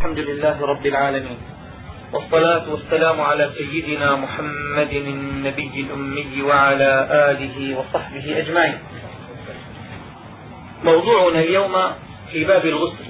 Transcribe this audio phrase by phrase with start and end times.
[0.00, 1.38] الحمد لله رب العالمين.
[2.12, 6.90] والصلاة والسلام على سيدنا محمد النبي الأمي وعلى
[7.30, 8.78] آله وصحبه أجمعين.
[10.84, 11.74] موضوعنا اليوم
[12.32, 13.08] في باب الغسل.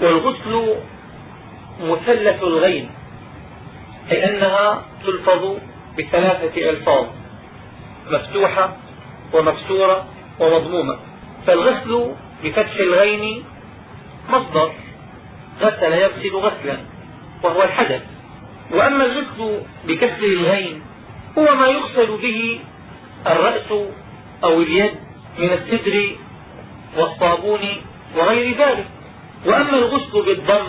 [0.00, 0.74] والغسل
[1.80, 2.90] مثلث الغين
[4.10, 5.56] أي أنها تلفظ
[5.98, 7.06] بثلاثة ألفاظ
[8.10, 8.76] مفتوحة
[9.32, 10.06] ومكسورة
[10.40, 10.96] ومضمومة.
[11.46, 12.12] فالغسل
[12.44, 13.44] بفتح الغين
[14.28, 14.85] مصدر
[15.60, 16.76] غسل يغسل غسلا
[17.42, 18.02] وهو الحدث.
[18.70, 20.82] وأما الغسل بكسر الغين
[21.38, 22.60] هو ما يغسل به
[23.26, 23.72] الرأس
[24.44, 24.94] أو اليد
[25.38, 26.10] من السدر
[26.96, 27.60] والصابون
[28.16, 28.86] وغير ذلك.
[29.46, 30.66] وأما الغسل بالضم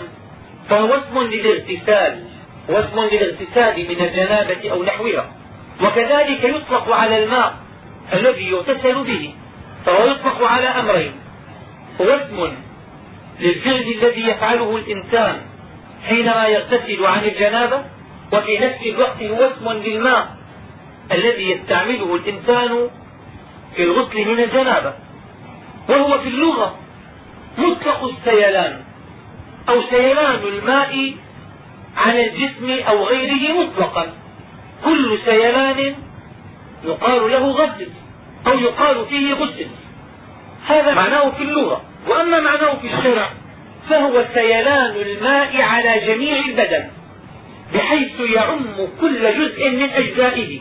[0.70, 2.24] فهو اسم للاغتسال
[2.70, 5.32] واسم للاغتسال من الجنابة أو نحوها.
[5.82, 7.54] وكذلك يطلق على الماء
[8.14, 9.34] الذي يغتسل به
[9.86, 11.12] فهو يطلق على أمرين
[12.02, 12.54] هو اسم
[13.40, 15.42] للفعل الذي يفعله الإنسان
[16.08, 17.86] حينما يغتسل عن الجنابة
[18.34, 20.38] وفي نفس الوقت هو اسم للماء
[21.12, 22.90] الذي يستعمله الإنسان
[23.76, 24.94] في الغسل من الجنابة.
[25.90, 26.76] وهو في اللغة
[27.58, 28.82] مطلق السيلان
[29.70, 31.14] أو سيلان الماء
[31.98, 34.14] على الجسم أو غيره مطلقا.
[34.86, 35.96] كل سيلان
[36.84, 37.88] يقال له غسل
[38.48, 39.68] أو يقال فيه غسل.
[40.68, 41.82] هذا معناه في اللغة.
[42.08, 43.30] وأما معناه في الشرع
[43.90, 46.88] فهو سيلان الماء على جميع البدن
[47.74, 48.66] بحيث يعم
[49.02, 50.60] كل جزء من أجزائه.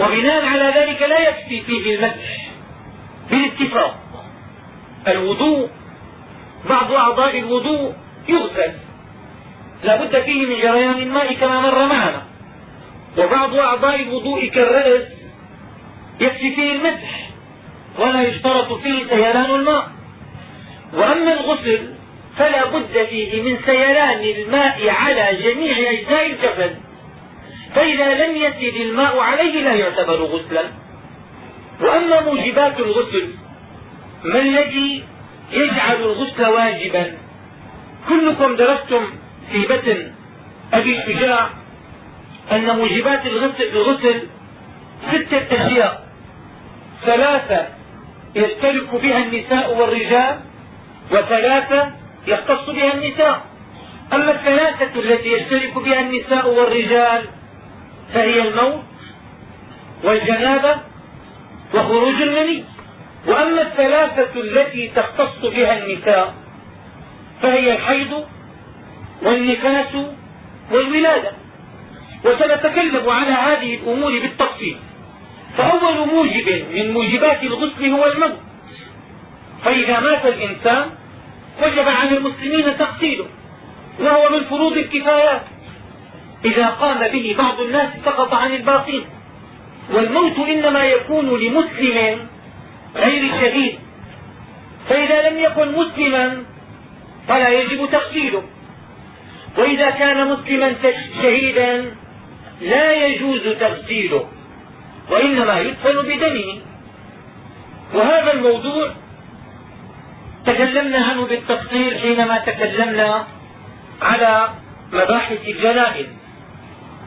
[0.00, 2.48] وبناء على ذلك لا يكفي فيه المسح
[3.30, 3.98] بالاتفاق.
[5.08, 5.68] الوضوء
[6.68, 7.92] بعض أعضاء الوضوء
[8.28, 8.72] يغسل.
[9.84, 12.22] لا بد فيه من جريان الماء كما مر معنا.
[13.18, 15.08] وبعض أعضاء الوضوء كالرأس
[16.20, 17.30] يكفي فيه المسح
[17.98, 19.95] ولا يشترط فيه سيلان الماء.
[20.94, 21.94] وأما الغسل
[22.38, 26.76] فلا بد فيه من سيلان الماء على جميع أجزاء الجسد
[27.74, 30.62] فإذا لم يسل الماء عليه لا يعتبر غسلا.
[31.80, 33.28] وأما موجبات الغسل
[34.24, 35.04] ما الذي
[35.52, 37.14] يجعل الغسل واجبا؟
[38.08, 39.00] كلكم درستم
[39.52, 40.12] في بطن
[40.72, 41.50] أبي الشجاع
[42.52, 44.22] أن موجبات الغسل
[45.12, 46.06] ستة أشياء.
[47.06, 47.66] ثلاثة
[48.34, 50.40] يشترك بها النساء والرجال
[51.10, 51.92] وثلاثة
[52.26, 53.46] يختص بها النساء.
[54.12, 57.24] أما الثلاثة التي يشترك بها النساء والرجال
[58.14, 58.82] فهي الموت
[60.04, 60.76] والجنابة
[61.74, 62.64] وخروج المني.
[63.26, 66.34] وأما الثلاثة التي تختص بها النساء
[67.42, 68.24] فهي الحيض
[69.22, 69.94] والنفاس
[70.72, 71.32] والولادة.
[72.24, 74.76] وسنتكلم على هذه الأمور بالتفصيل.
[75.56, 78.45] فأول موجب من موجبات الغسل هو الموت.
[79.64, 80.90] فإذا مات الإنسان
[81.62, 83.26] وجب على المسلمين تغسيله
[84.00, 85.42] وهو من فروض الكفايات.
[86.44, 89.04] إذا قام به بعض الناس سقط عن الباقين
[89.92, 92.26] والموت إنما يكون لمسلم
[92.96, 93.78] غير الشهيد
[94.88, 96.42] فإذا لم يكن مسلما
[97.28, 98.42] فلا يجب تغسيله
[99.58, 100.74] وإذا كان مسلما
[101.22, 101.94] شهيدا
[102.60, 104.28] لا يجوز تغسيله
[105.10, 106.60] وإنما يدفن بدمه.
[107.94, 108.90] وهذا الموضوع
[110.46, 113.26] تكلمنا عنه بالتفصيل حينما تكلمنا
[114.02, 114.48] على
[114.92, 116.06] مباحث الجنائز.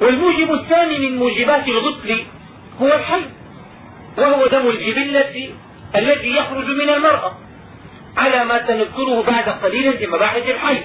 [0.01, 2.23] والموجب الثاني من موجبات الغسل
[2.81, 3.21] هو الحي
[4.17, 5.49] وهو دم الجبلة
[5.95, 7.31] الذي يخرج من المرأة
[8.17, 10.81] على ما سنذكره بعد قليل في مباحث الحي.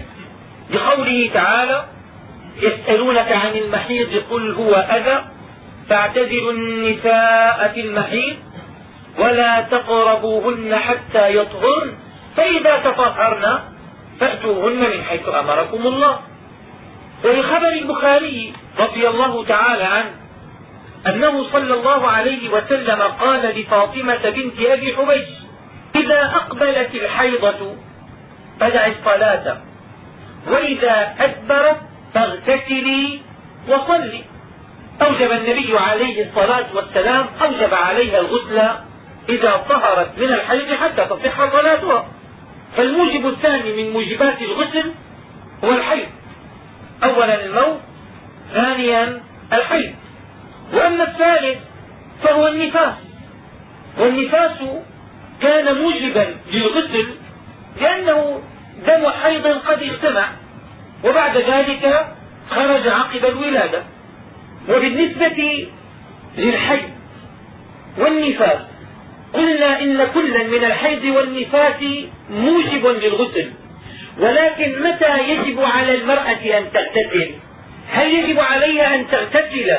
[0.70, 1.84] لقوله تعالى
[2.62, 5.24] يسألونك عن المحيض قل هو أذى
[5.88, 8.36] فاعتزلوا النساء في المحيض
[9.18, 12.03] ولا تقربوهن حتى يطهرن.
[12.36, 13.58] فإذا تطهرن
[14.20, 16.20] فأتوهن من حيث أمركم الله.
[17.24, 20.10] ولخبر البخاري رضي الله تعالى عنه
[21.06, 25.28] أنه صلى الله عليه وسلم قال لفاطمة بنت أبي حبيش
[25.96, 27.76] إذا أقبلت الحيضة
[28.60, 29.58] فدع الصلاة
[30.48, 31.76] وإذا أدبرت
[32.14, 33.20] فاغتسلي
[33.68, 34.24] وصلي.
[35.02, 38.58] أوجب النبي عليه الصلاة والسلام أوجب عليها الغسل
[39.28, 42.06] إذا طهرت من الحيض حتى تصح صلاتها.
[42.76, 44.92] فالموجب الثاني من موجبات الغسل
[45.64, 46.06] هو الحيض.
[47.04, 47.80] أولا الموت
[48.54, 49.22] ثانيا
[49.52, 49.94] الحيض.
[50.72, 51.58] وأما الثالث
[52.22, 52.94] فهو النفاس.
[53.98, 54.58] والنفاس
[55.42, 57.06] كان موجبا للغسل
[57.80, 58.40] لأنه
[58.86, 60.28] دم حيض قد اجتمع
[61.04, 62.06] وبعد ذلك
[62.50, 63.82] خرج عقب الولادة.
[64.68, 65.68] وبالنسبة
[66.38, 66.90] للحيض
[67.98, 68.58] والنفاس
[69.34, 71.82] قلنا إن كلا من الحيض والنفاس
[72.30, 73.50] موجب للغسل.
[74.18, 77.30] ولكن متى يجب على المرأة أن تغتسل؟
[77.90, 79.76] هل يجب عليها أن تغتسل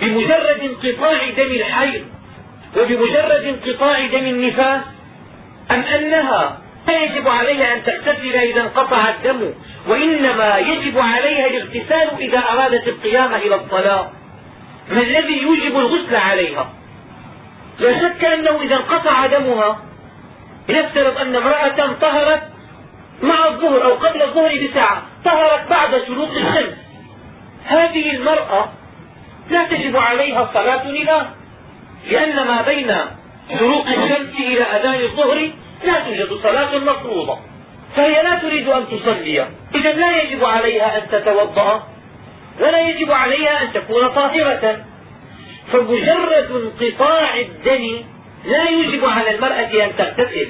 [0.00, 2.04] بمجرد انقطاع دم الحيض
[2.76, 4.80] وبمجرد انقطاع دم النفاس؟
[5.70, 6.58] أم أنها
[6.88, 9.52] لا يجب عليها أن تغتسل إذا انقطع الدم؟
[9.88, 14.10] وإنما يجب عليها الاغتسال إذا أرادت القيام إلى الصلاة
[14.90, 16.72] ما الذي يوجب الغسل عليها؟
[17.78, 19.78] لا شك أنه إذا انقطع دمها
[20.68, 22.42] لنفترض أن امرأة طهرت
[23.22, 26.74] مع الظهر أو قبل الظهر بساعة طهرت بعد شروق الشمس
[27.66, 28.68] هذه المرأة
[29.50, 31.26] لا تجب عليها صلاة نظام
[32.10, 32.94] لأن ما بين
[33.58, 35.50] شروق الشمس إلى أذان الظهر
[35.84, 37.38] لا توجد صلاة مفروضة
[37.96, 39.46] فهي لا تريد أن تصلي.
[39.74, 41.82] إذا لا يجب عليها أن تتوضأ
[42.60, 44.84] ولا يجب عليها أن تكون طاهرة.
[45.72, 48.02] فمجرد انقطاع الدم
[48.46, 50.48] لا يوجب على المرأة أن تغتسل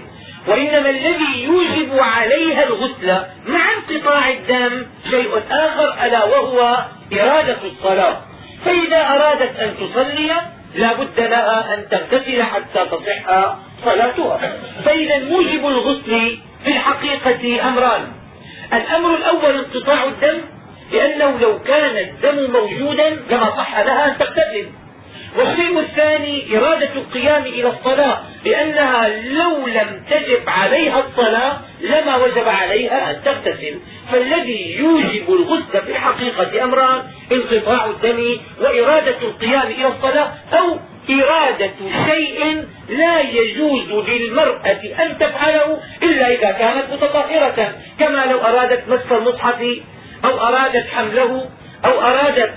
[0.49, 3.07] وإنما الذي يوجب عليها الغسل
[3.47, 8.21] مع انقطاع الدم شيء آخر ألا وهو إرادة الصلاة.
[8.65, 10.33] فإذا أرادت أن تصلي
[10.75, 14.57] لا بد لها أن تغتسل حتى تصح صلاتها.
[14.85, 18.13] فإذا موجب الغسل في الحقيقة أمران.
[18.73, 20.41] الأمر الأول انقطاع الدم
[20.93, 24.67] لأنه لو كان الدم موجودا لما صح لها أن تغتسل.
[25.37, 33.11] والشيء الثاني إرادة القيام إلى الصلاة لأنها لو لم تجب عليها الصلاة لما وجب عليها
[33.11, 33.79] أن تغتسل.
[34.13, 37.03] فالذي يوجب الغسل في الحقيقة أمران
[37.33, 40.79] انقطاع الدم وإرادة القيام إلى الصلاة أو
[41.11, 41.75] إرادة
[42.07, 47.75] شيء لا يجوز للمرأة أن تفعله إلا إذا كانت متطهرة.
[47.99, 49.63] كما لو أرادت مس المصحف
[50.25, 51.51] أو أرادت حمله
[51.85, 52.55] أو أرادت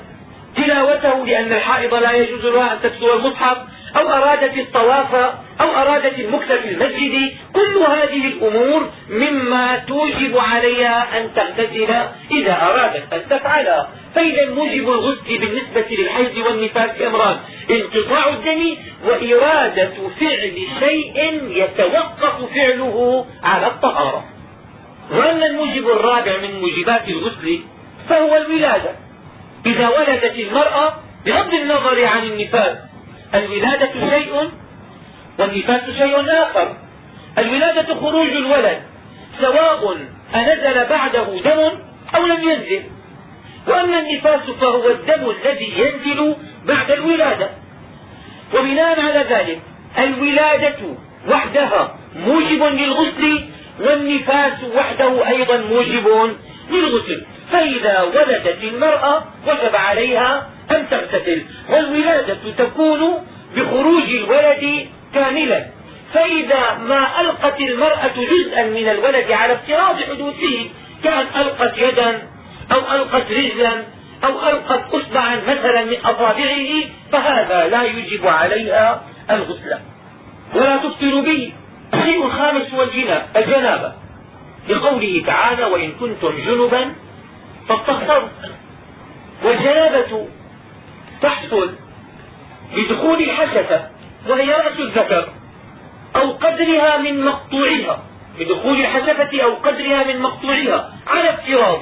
[0.64, 3.58] تلاوته لأن الحائض لا يجوز لها أن تكسر المصحف
[3.98, 5.16] أو أرادت الطواف
[5.62, 7.32] أو أرادت المكث في المسجد.
[7.54, 11.94] كل هذه الأمور مما توجب عليها أن تغتسل
[12.32, 17.38] إذا أرادت أن تفعلها فإذا موجب الغسل بالنسبة للحيض والنفاس أمران
[17.72, 18.76] انقطاع الدم
[19.06, 24.26] وإرادة فعل شيء يتوقف فعله على الطهارة.
[25.12, 27.60] وأما الموجب الرابع من موجبات الغسل
[28.10, 29.09] فهو الولادة.
[29.66, 30.94] إذا ولدت المرأة
[31.26, 32.78] بغض النظر عن النفاس.
[33.34, 34.50] الولادة شيء
[35.40, 36.78] والنفاس شيء آخر.
[37.38, 38.82] الولادة خروج الولد
[39.42, 39.98] سواء
[40.36, 41.80] أنزل بعده دم
[42.16, 42.84] أو لم ينزل.
[43.68, 46.36] وأما النفاس فهو الدم الذي ينزل
[46.66, 47.50] بعد الولادة.
[48.54, 49.62] وبناء على ذلك
[49.98, 50.78] الولادة
[51.28, 53.46] وحدها موجب للغسل
[53.80, 56.36] والنفاس وحده أيضا موجب
[56.72, 57.26] للغسل.
[57.51, 65.66] فإذا ولدت المرأة وجب عليها أن تغتسل والولادة تكون بخروج الولد كاملا.
[66.13, 70.69] فإذا ما ألقت المرأة جزءا من الولد على افتراض حدوثه
[71.04, 72.22] كان ألقت يدا
[72.72, 73.84] أو ألقت رجلا
[74.24, 76.69] أو ألقت أصبعا مثلا من أصابعه
[77.12, 79.78] فهذا لا يجب عليها الغسل.
[80.56, 81.51] ولا تفطر به
[81.94, 82.84] الشيء الخامس هو
[83.36, 83.94] الجنابة.
[84.69, 86.94] لقوله تعالى وإن كنتم جنبا
[87.69, 88.30] فاستغفروا
[89.44, 90.27] والجنابة
[91.21, 91.69] تحصل
[92.75, 93.88] بدخول الحشفة
[94.30, 95.30] وهي رأس الذكر
[96.16, 98.04] أو قدرها من مقطوعها.
[98.39, 100.94] بدخول الحشفة أو قدرها من مقطوعها.
[101.07, 101.80] على افتراض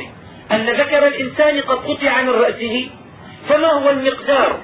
[0.51, 2.89] أن ذكر الإنسان قد قطع من رأسه
[3.49, 4.59] فما هو المقدار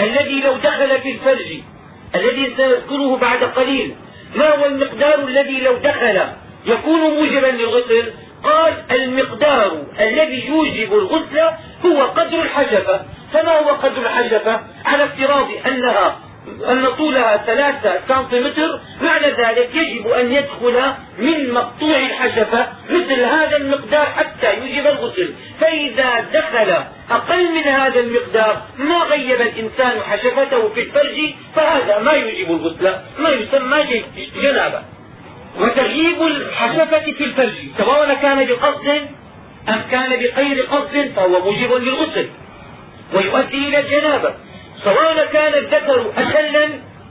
[0.00, 1.60] الذي لو دخل في الفرج
[2.14, 3.94] الذي سنذكره بعد قليل؟
[4.36, 6.20] ما هو المقدار الذي لو دخل
[6.66, 8.12] يكون موجبا للغسل؟
[8.44, 11.40] قال المقدار الذي يوجب الغسل
[11.86, 13.00] هو قدر الحشفة
[13.32, 16.16] فما هو قدر الحشفة على افتراض أنها
[16.70, 20.82] أن طولها ثلاثة سنتيمتر معنى ذلك يجب أن يدخل
[21.18, 25.34] من مقطوع الحشفة مثل هذا المقدار حتى يوجب الغسل.
[25.60, 26.74] فإذا دخل
[27.10, 33.30] أقل من هذا المقدار ما غيب الإنسان حشفته في الفرج؟ فهذا ما يوجب الغسل ما
[33.30, 34.04] يسمى
[34.42, 34.97] جنابة.
[35.58, 37.54] وتغييب الحشفة في الفرج.
[37.78, 38.88] سواء كان بقصد
[39.68, 42.28] أم كان بغير قصد فهو موجب للغسل
[43.14, 44.34] ويؤدي إلى الجنابة.
[44.84, 46.68] سواء كان الذكر أشلا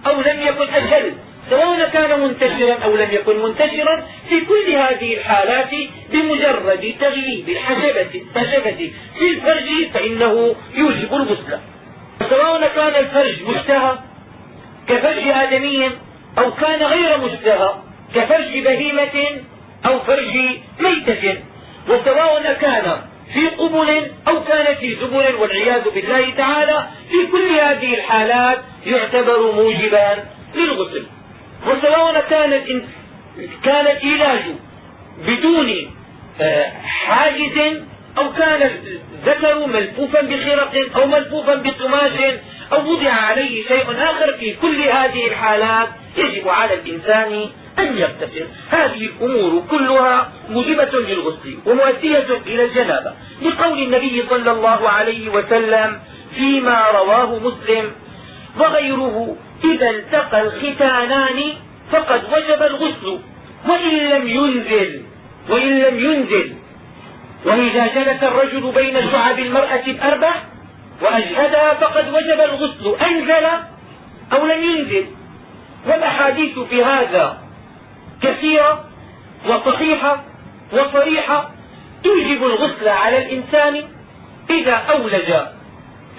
[0.07, 1.13] أو لم يكن أشل
[1.49, 5.69] سواء كان منتشرا أو لم يكن منتشرا في كل هذه الحالات
[6.11, 11.59] بمجرد تغييب الحشبة الحشبة في الفرج فإنه يوجب الغسل.
[12.29, 13.97] سواء كان الفرج مشتهى
[14.87, 15.91] كفرج آدمي
[16.37, 17.73] أو كان غير مشتهى
[18.15, 19.41] كفرج بهيمة
[19.85, 20.37] أو فرج
[20.79, 21.37] ميتة
[21.89, 23.01] وسواء كان
[23.33, 30.23] في قبل أو كان في زبل والعياذ بالله تعالى في كل هذه الحالات يعتبر موجبا
[30.55, 31.05] للغسل.
[31.67, 32.61] وسواء كان
[33.63, 34.43] كان العلاج
[35.27, 35.91] بدون
[36.41, 37.81] آه، حاجز
[38.17, 38.61] أو كان
[39.13, 42.11] الذكر ملفوفا بخرق أو ملفوفا بقماش
[42.73, 45.87] أو وضع عليه شيء آخر في كل هذه الحالات
[46.17, 47.49] يجب على الإنسان
[47.79, 53.13] أن يغتسل هذه الأمور كلها موجبة للغسل ومؤدية إلى الجنابة.
[53.41, 55.99] لقول النبي صلى الله عليه وسلم
[56.35, 57.91] فيما رواه مسلم
[58.59, 61.43] وغيره إذا التقى الختانان
[61.91, 63.19] فقد وجب الغسل.
[63.69, 65.01] وإن لم ينزل
[65.49, 66.55] وإن لم ينزل.
[67.45, 70.33] وإذا جلس الرجل بين شعب المرأة الأربع
[71.01, 73.05] وأجهدها فقد وجب الغسل.
[73.05, 73.45] أنزل
[74.33, 75.05] أو لم ينزل.
[75.87, 77.46] والأحاديث في هذا
[78.21, 78.85] كثيرة
[79.47, 80.23] وصحيحة
[80.73, 81.49] وصريحة
[82.03, 83.83] توجب الغسل على الإنسان
[84.49, 85.33] إذا أولج.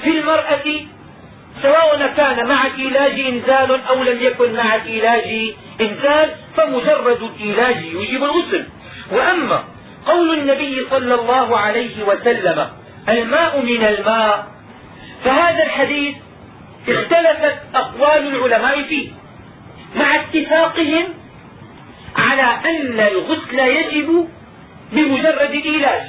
[0.02, 0.64] في المرأة
[1.62, 8.67] سواء كان مع العلاج إنزال أو لم يكن مع العلاج إنزال فمجرد العلاج يوجب الغسل.
[9.12, 9.64] وأما
[10.07, 12.69] قول النبي صلى الله عليه وسلم
[13.09, 14.47] الماء من الماء
[15.25, 16.17] فهذا الحديث
[16.88, 19.11] اختلفت أقوال العلماء فيه.
[19.97, 21.05] مع اتفاقهم
[22.17, 24.29] على أن الغسل يجب
[24.93, 26.09] بمجرد العلاج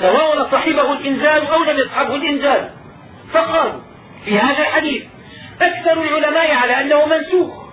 [0.00, 2.70] سواء صحبه الإنزال أو لم يصحبه الإنزال.
[3.32, 3.80] فقالوا
[4.24, 5.02] في هذا الحديث
[5.62, 7.64] أكثر العلماء على أنه منسوخ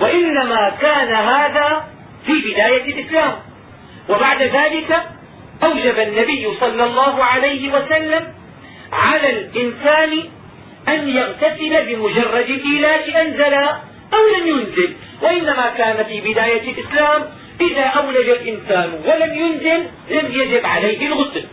[0.00, 1.86] وإنما كان هذا
[2.26, 3.32] في بداية الإسلام.
[4.08, 5.02] وبعد ذلك
[5.64, 8.32] أوجب النبي صلى الله عليه وسلم
[8.92, 10.24] على الإنسان
[10.88, 13.54] أن يغتسل بمجرد الإيلاج أنزل
[14.14, 14.96] أو لم ينزل.
[15.22, 17.24] وإنما كان في بداية الإسلام
[17.60, 21.44] إذا أولج الإنسان ولم ينزل لم يجب عليه الغسل.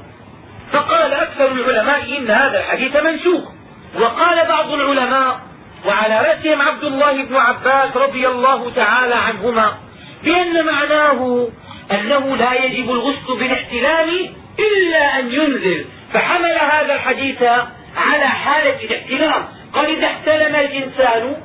[0.73, 3.43] فقال أكثر العلماء إن هذا الحديث منسوخ.
[3.99, 5.39] وقال بعض العلماء
[5.85, 9.73] وعلى رأسهم عبد الله بن عباس رضي الله تعالى عنهما
[10.23, 11.47] بأن معناه
[11.91, 14.29] أنه لا يجب الغسل بالاحتلال
[14.59, 15.85] إلا أن ينزل.
[16.13, 17.43] فحمل هذا الحديث
[17.97, 21.35] على حالة الاحتلام قال إذا احتلم الإنسان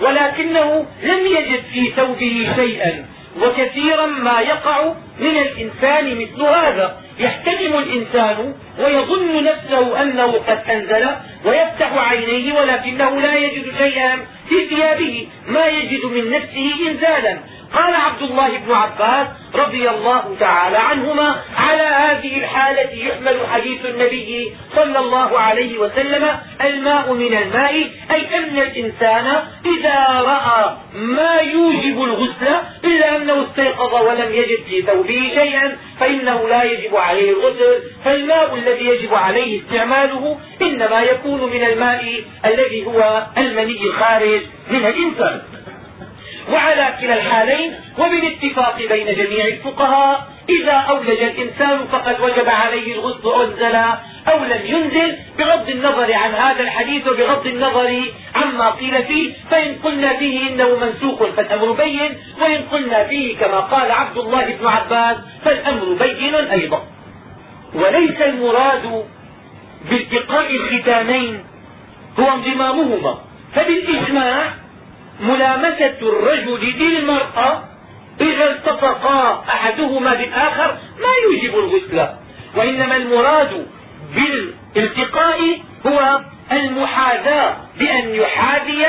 [0.00, 3.06] ولكنه لم يجد في ثوبه شيئا
[3.42, 7.00] وكثيرا ما يقع من الإنسان مثل هذا.
[7.18, 11.06] يحتلم الإنسان ويظن نفسه أنه قد أنزل
[11.44, 14.16] ويفتح عينيه ولكنه لا يجد شيئا
[14.48, 15.26] في ثيابه.
[15.48, 17.38] ما يجد من نفسه إنزالا.
[17.74, 24.52] قال عبد الله بن عباس رضي الله تعالى عنهما على هذه الحالة يحمل حديث النبي
[24.76, 26.28] صلى الله عليه وسلم
[26.64, 27.74] الماء من الماء
[28.10, 29.26] أي أن الإنسان
[29.66, 36.62] إذا رأى ما يوجب الغسل إلا أنه استيقظ ولم يجد في ثوبه شيئا فإنه لا
[36.62, 43.84] يجب عليه الغسل فالماء الذي يجب عليه استعماله إنما يكون من الماء الذي هو المني
[43.84, 45.42] الخارج من الإنسان.
[46.50, 53.74] وعلى كلا الحالين وبالاتفاق بين جميع الفقهاء إذا أولج الإنسان فقد وجب عليه الغسل أنزل
[54.28, 58.02] أو لم ينزل بغض النظر عن هذا الحديث وبغض النظر
[58.34, 63.90] عما قيل فيه فإن قلنا فيه إنه منسوخ فالأمر بين وإن قلنا فيه كما قال
[63.90, 66.82] عبد الله بن عباس فالأمر بين أيضا.
[67.74, 69.04] وليس المراد
[69.90, 71.44] بالتقاء الختانين
[72.18, 73.18] هو انضمامهما.
[73.54, 74.59] فبالإجماع
[75.20, 77.64] ملامسة الرجل للمرأة
[78.20, 82.08] إذا التصقا أحدهما بالآخر ما يوجب الغسل
[82.56, 83.66] وإنما المراد
[84.14, 86.20] بالالتقاء هو
[86.52, 88.86] المحاذاة بأن يحاذي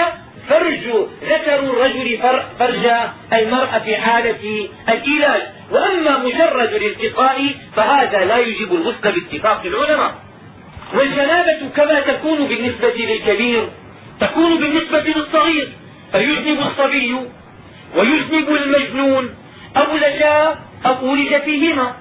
[0.49, 2.19] فرج ذكر الرجل
[2.59, 2.85] فرج
[3.33, 5.41] المرأة في حالة الإيلاج.
[5.71, 10.13] وأما مجرد الالتقاء فهذا لا يجب الغسل باتفاق العلماء.
[10.93, 13.69] والجنابة كما تكون بالنسبة للكبير
[14.19, 15.69] تكون بالنسبة للصغير.
[16.11, 17.15] فيذنب الصبي
[17.95, 19.35] ويذنب المجنون.
[19.77, 20.21] أولج
[20.85, 21.95] أو أولج فيهما.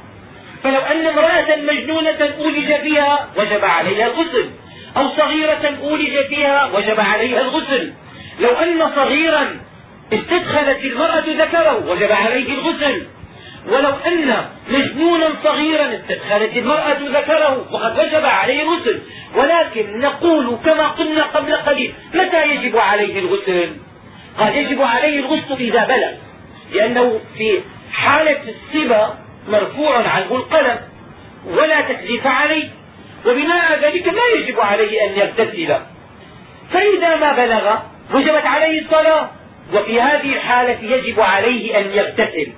[0.65, 4.51] فلو أن امرأة مجنونة أولج فيها وجب عليها الغسل.
[4.97, 7.93] أو صغيرة أولج فيها وجب عليها الغسل.
[8.41, 9.57] لو أن صغيرا
[10.13, 13.07] استدخلت المرأة ذكره وجب عليه الغسل.
[13.69, 19.01] ولو أن مجنونا صغيرا استدخلت المرأة ذكره وقد وجب عليه الغسل.
[19.35, 23.71] ولكن نقول كما قلنا قبل قليل متى يجب عليه الغسل؟
[24.39, 26.13] قال يجب عليه الغسل إذا بلغ
[26.73, 27.61] لأنه في
[27.93, 29.15] حالة الصبا
[29.49, 30.79] مرفوع عنه القلم
[31.47, 32.69] ولا تكليف عليه
[33.27, 35.77] وبناء ذلك ما يجب عليه أن يغتسل.
[36.73, 37.77] فإذا ما بلغ
[38.15, 39.31] وجبت عليه الصلاة
[39.75, 42.53] وفي هذه الحالة يجب عليه أن يغتسل.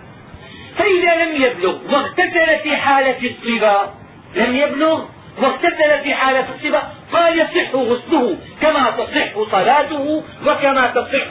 [0.78, 3.94] فإذا لم يبلغ واغتسل في حالة الصبا
[4.34, 5.04] لم يبلغ
[5.38, 11.26] واغتسل في حالة الصبا قال يصح غسله كما تصح صلاته وكما تصح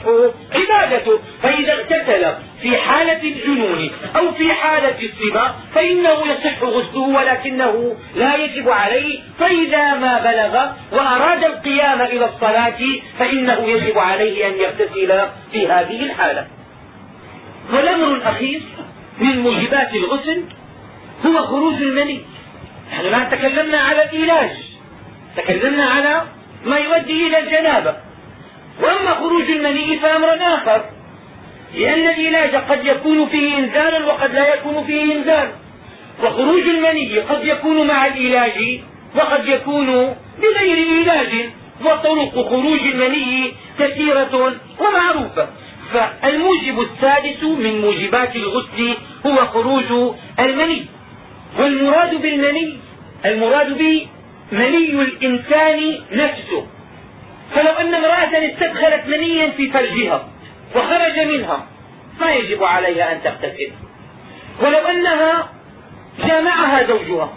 [0.52, 1.20] عبادته.
[1.42, 8.70] فإذا اغتسل في حالة الجنون أو في حالة الصبا فإنه يصح غسله ولكنه لا يجب
[8.70, 9.18] عليه.
[9.38, 12.78] فإذا ما بلغ وأراد القيام إلى الصلاة
[13.18, 15.20] فإنه يجب عليه أن يغتسل
[15.52, 16.46] في هذه الحالة.
[17.72, 18.60] والأمر الأخير
[19.20, 20.42] من موجبات الغسل
[21.26, 22.31] هو خروج المني.
[22.92, 24.50] نحن الآن تكلمنا على العلاج
[25.36, 26.22] تكلمنا على
[26.64, 27.96] ما يؤدي إلى الجنابة.
[28.82, 30.84] وأما خروج المني فأمر آخر
[31.74, 35.50] لأن العلاج قد يكون فيه إنزال وقد لا يكون فيه إنزال
[36.22, 38.80] وخروج المني قد يكون مع العلاج
[39.16, 41.50] وقد يكون بغير علاج.
[41.84, 45.48] وطرق خروج المني كثيرة ومعروفة.
[45.92, 48.94] فالموجب السادس من موجبات الغسل
[49.26, 50.86] هو خروج المني
[51.58, 52.78] والمراد بالمني
[53.24, 54.06] المراد به
[54.52, 56.66] مني الإنسان نفسه.
[57.54, 60.28] فلو أن امرأة استدخلت منيا في فرجها
[60.76, 61.66] وخرج منها
[62.20, 63.70] ما يجب عليها أن تغتسل
[64.62, 65.48] ولو أنها
[66.26, 67.32] جامعها زوجها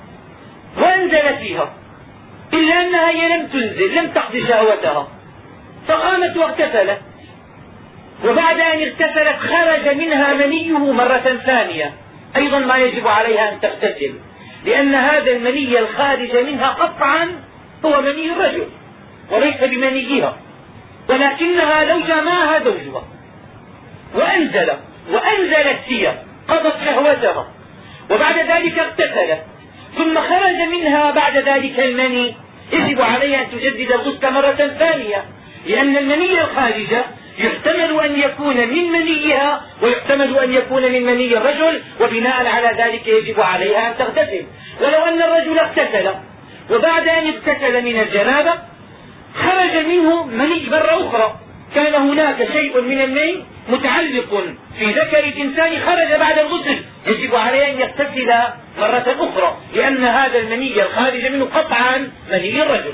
[0.78, 1.74] وأنزل فيها
[2.54, 5.08] إلا أنها هي لم تنزل لم تقضي شهوتها.
[5.88, 7.02] فقامت واغتسلت.
[8.26, 11.94] وبعد أن اغتسلت خرج منها منيه مرة ثانية.
[12.36, 14.14] أيضا ما يجب عليها أن تغتسل
[14.66, 17.42] لأن هذا المني الخارج منها قطعا
[17.86, 18.68] هو مني الرجل
[19.32, 20.38] وليس بمنيها
[21.10, 23.04] ولكنها لو جامعها زوجها
[24.16, 24.74] وأنزل
[25.12, 26.14] وأنزلت هي
[26.48, 27.48] قضت شهوتها
[28.12, 29.44] وبعد ذلك اغتسلت
[29.98, 32.36] ثم خرج منها بعد ذلك المني.
[32.72, 35.26] يجب عليها أن تجدد الغسل مرة ثانية
[35.68, 36.96] لأن المني الخارج
[37.40, 43.42] يحتمل أن يكون من منيها ويحتمل أن يكون من مني الرجل وبناء على ذلك يجب
[43.42, 44.46] عليها أن تغتسل.
[44.82, 46.10] ولو أن الرجل اغتسل
[46.72, 48.54] وبعد أن اغتسل من الجنابة
[49.36, 51.36] خرج منه مني مرة أخرى.
[51.76, 54.44] كان هناك شيء من المني متعلق
[54.80, 56.80] في ذكر الإنسان خرج بعد الغسل.
[57.08, 58.34] يجب عليه أن يغتسل
[58.80, 62.94] مرة أخرى لأن هذا المني الخارج منه قطعا مني الرجل.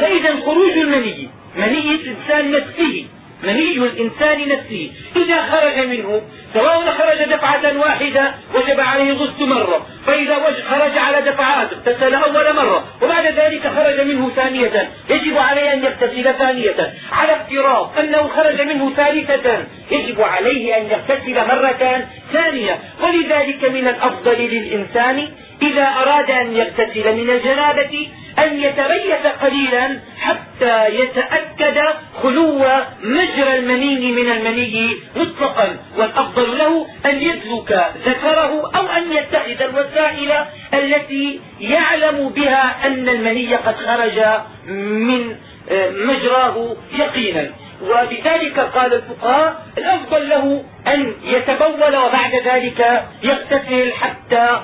[0.00, 3.06] فإذا خروج المني مني الإنسان نفسه
[3.42, 6.22] مني الإنسان نفسه إذا خرج منه
[6.54, 9.86] سواء خرج دفعة واحدة وجب عليه غسل مرة.
[10.06, 10.34] فإذا
[10.70, 12.84] خرج على دفعات اغتسل أول مرة.
[13.02, 14.90] وبعد ذلك خرج منه ثانية.
[15.10, 16.94] يجب عليه أن يغتسل ثانية.
[17.12, 22.78] على افتراض أنه خرج منه ثالثة يجب عليه أن يغتسل مرة ثانية.
[23.02, 25.28] ولذلك من الأفضل للإنسان
[25.62, 31.80] إذا أراد أن يغتسل من الجنابة أن يتريث قليلا حتى يتأكد
[32.22, 32.58] خلو
[33.02, 35.76] مجرى المني من المني مطلقا.
[35.96, 40.32] والأفضل له أن يدلك ذكره أو أن يتخذ الوسائل
[40.74, 44.20] التي يعلم بها أن المني قد خرج
[44.68, 45.36] من
[45.70, 47.50] آه، مجراه يقينا.
[47.82, 54.60] وبذلك قال الفقهاء الأفضل له أن يتبول وبعد ذلك يغتسل حتى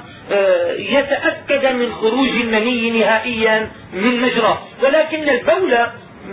[0.79, 4.59] يتأكد من خروج المني نهائيا من مجرى.
[4.83, 5.79] ولكن البول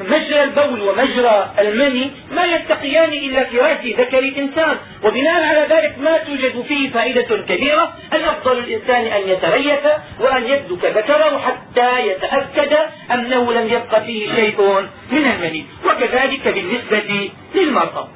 [0.09, 4.77] مجرى البول ومجرى المني ما يلتقيان إلا في رأس ذكر الإنسان.
[5.03, 9.85] وبناء على ذلك ما توجد فيه فائدة كبيرة الأفضل الإنسان أن يتريث
[10.19, 12.77] وأن يدك ذكره حتى يتأكد
[13.11, 15.65] أنه لم يبق فيه شيء من المني.
[15.85, 18.07] وكذلك بالنسبة للمرأة.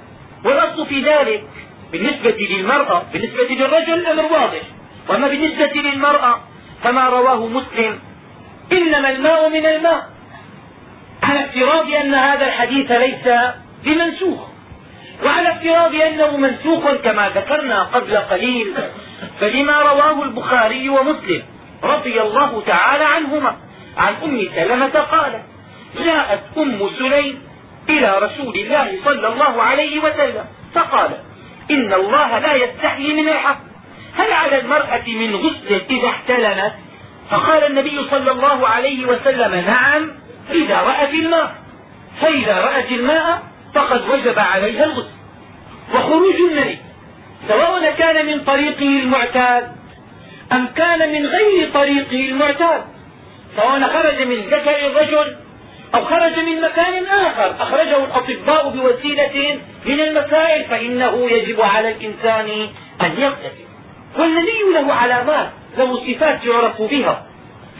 [0.46, 1.44] والأصل في ذلك
[1.92, 4.62] بالنسبة للمرأة بالنسبة للرجل الأمر واضح.
[5.10, 6.40] وما بالنسبة للمرأة
[6.84, 8.00] كما رواه مسلم.
[8.72, 10.10] إنما الماء من الماء.
[11.24, 13.28] على افتراض أن هذا الحديث ليس
[13.84, 14.40] بمنسوخ.
[15.26, 18.74] وعلى افتراض أنه منسوخ كما ذكرنا قبل قليل.
[19.40, 21.44] فلما رواه البخاري ومسلم
[21.84, 23.56] رضي الله تعالى عنهما
[23.98, 25.44] عن أم سلمة قالت
[26.06, 27.42] جاءت أم سليم
[27.90, 31.20] إلى رسول الله صلى الله عليه وسلم فقالت
[31.72, 33.75] إن الله لا يستحيي من الحق.
[34.18, 36.74] هل على المرأة من غسل إذا احتلمت؟
[37.32, 40.12] فقال النبي صلى الله عليه وسلم نعم
[40.52, 41.56] إذا رأت الماء.
[42.22, 45.16] فإذا رأت الماء فقد وجب عليها الغسل.
[45.94, 46.78] وخروج المني
[47.48, 49.72] سواء كان من طريقه المعتاد
[50.52, 52.84] أم كان من غير طريقه المعتاد
[53.56, 55.36] سواء خرج من ذكر الرجل
[55.96, 62.70] أو خرج من مكان آخر أخرجه الأطباء بوسيلة من المسائل فإنه يجب على الإنسان
[63.02, 63.65] أن يغتسل.
[64.18, 67.26] والمني له علامات له صفات يعرف بها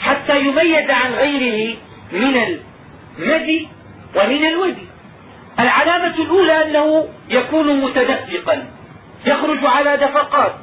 [0.02, 1.78] حتى يميز عن غيره
[2.12, 2.60] من
[3.20, 3.68] المدي
[4.16, 4.88] ومن الودي.
[5.60, 8.66] العلامة الأولى أنه يكون متدفقا
[9.26, 10.56] يخرج على دفقات.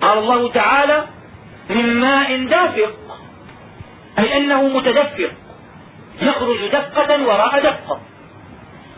[0.00, 1.04] قال الله تعالى
[1.70, 2.92] من ماء دافق.
[4.18, 5.30] أي أنه متدفق
[6.22, 8.00] يخرج دفقة وراء دفقة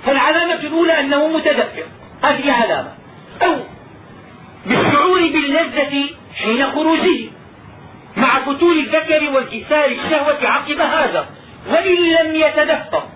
[0.07, 1.87] فالعلامة الأولى أنه متدفق
[2.23, 2.93] هذه علامة.
[3.43, 3.57] أو
[4.67, 6.05] بالشعور باللذة
[6.43, 7.21] حين خروجه
[8.17, 11.27] مع فتور الذكر وانكسار الشهوة عقب هذا
[11.71, 13.09] وإن لم يتدفق.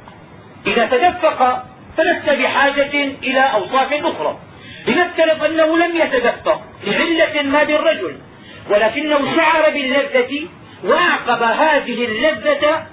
[0.66, 1.64] إذا تدفق
[1.96, 4.38] فلست بحاجة إلى أوصاف أخرى.
[4.87, 8.16] لنفترض أنه لم يتدفق لعلة ما بالرجل
[8.70, 10.46] ولكنه شعر باللذة
[10.84, 12.87] وأعقب هذه اللذة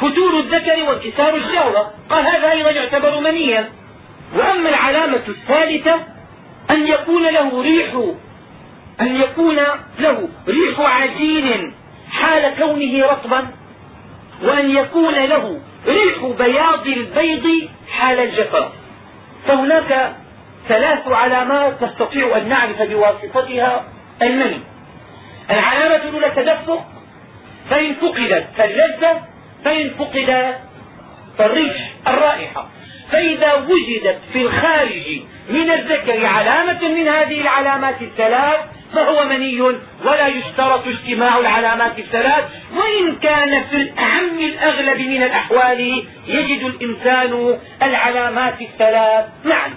[0.00, 1.90] فتور الذكر وانكسار الشهوة.
[2.10, 3.68] قال هذا أيضا يعتبر منيا.
[4.36, 6.17] وأما العلامة الثالثة
[6.70, 7.94] أن يكون له ريح
[9.00, 9.56] أن يكون
[9.98, 11.74] له ريح عجين
[12.10, 13.48] حال كونه رطبا
[14.42, 18.72] وأن يكون له ريح بياض البيض حال الجفاف
[19.46, 20.12] فهناك
[20.68, 23.84] ثلاث علامات نستطيع أن نعرف بواسطتها
[24.22, 24.60] المني.
[25.50, 26.84] العلامة الأولى التدفق
[27.70, 29.20] فإن فقدت فاللذة
[29.64, 30.54] فإن فقد
[31.38, 32.66] فالريح الرائحة.
[33.12, 38.60] فإذا وجدت في الخارج من الذكر علامة من هذه العلامات الثلاث
[38.94, 39.60] فهو مني
[40.04, 42.44] ولا يشترط اجتماع العلامات الثلاث.
[42.76, 49.24] وإن كان في الأهم الأغلب من الأحوال يجد الإنسان العلامات الثلاث.
[49.44, 49.70] معا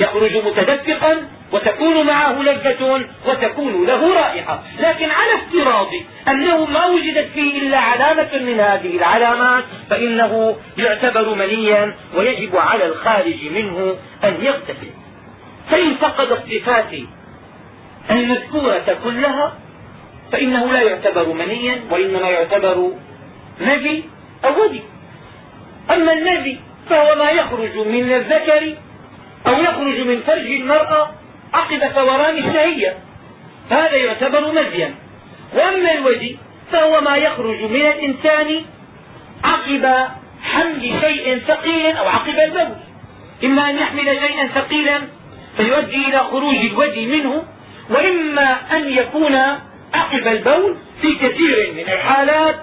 [0.00, 4.62] يخرج متدفقا وتكون معه لذة وتكون له رائحة.
[4.80, 5.88] لكن على افتراض
[6.28, 13.44] أنه ما وجدت فيه إلا علامة من هذه العلامات فإنه يعتبر منيا ويجب على الخارج
[13.50, 14.90] منه أن يغتسل.
[15.70, 16.92] فإن فقد الصفات
[18.10, 19.52] المذكورة كلها
[20.32, 22.90] فإنه لا يعتبر منيا وإنما يعتبر
[23.60, 24.04] نبي
[24.44, 24.80] أو ودي
[25.90, 26.60] أما النبي
[26.90, 28.74] فهو ما يخرج من الذكر
[29.46, 31.10] أو يخرج من فرج المرأة
[31.52, 32.98] عقب ثوران الشهية.
[33.70, 34.94] هذا يعتبر مزيا.
[35.54, 36.38] وأما الودي
[36.72, 38.64] فهو ما يخرج من الإنسان
[39.44, 40.08] عقب
[40.42, 42.76] حمل شيء ثقيل أو عقب البول
[43.44, 45.00] إما أن يحمل شيئا ثقيلا
[45.56, 47.44] فيؤدي إلى خروج الودي منه
[47.90, 49.34] وإما أن يكون
[49.94, 52.56] عقب البول في كثير من الحالات.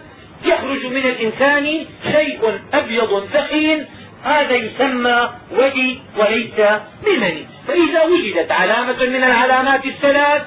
[0.46, 3.86] يخرج من الإنسان شيء أبيض ثخين
[4.24, 6.70] هذا يسمى ودي وليس
[7.06, 7.46] بمني.
[7.68, 10.42] فإذا وجدت علامة من العلامات الثلاث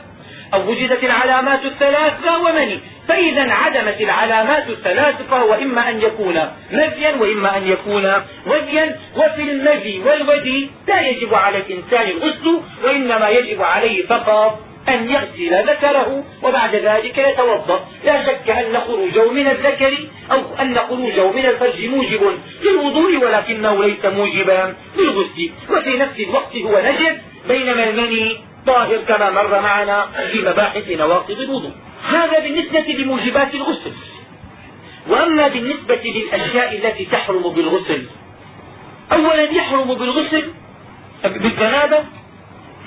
[0.55, 2.81] أو وجدت العلامات الثلاث فهو مني.
[3.09, 6.41] فإذا عدمت العلامات الثلاث فهو إما أن يكون
[6.73, 8.13] مزيا وإما أن يكون
[8.47, 15.71] وديا وفي المزي والودي لا يجب على الإنسان الغسل وإنما يجب عليه فقط أن يغسل
[15.71, 17.89] ذكره وبعد ذلك يتوضأ.
[18.05, 19.99] لا شك أن خروجه من الذكر
[20.33, 25.51] أو أن خروجه من الفرج موجب للوضوء ولكنه ليس موجبا للغسل.
[25.71, 27.17] وفي نفس الوقت هو نجس
[27.49, 31.73] بينما المني طاهر كما مر معنا في مباحث نواقض الوضوء.
[32.09, 33.93] هذا بالنسبة لموجبات الغسل.
[35.09, 38.07] وأما بالنسبة للأشياء التي تحرم بالغسل
[39.13, 40.53] أولا يحرم بالغسل
[41.25, 41.99] بالجنابة.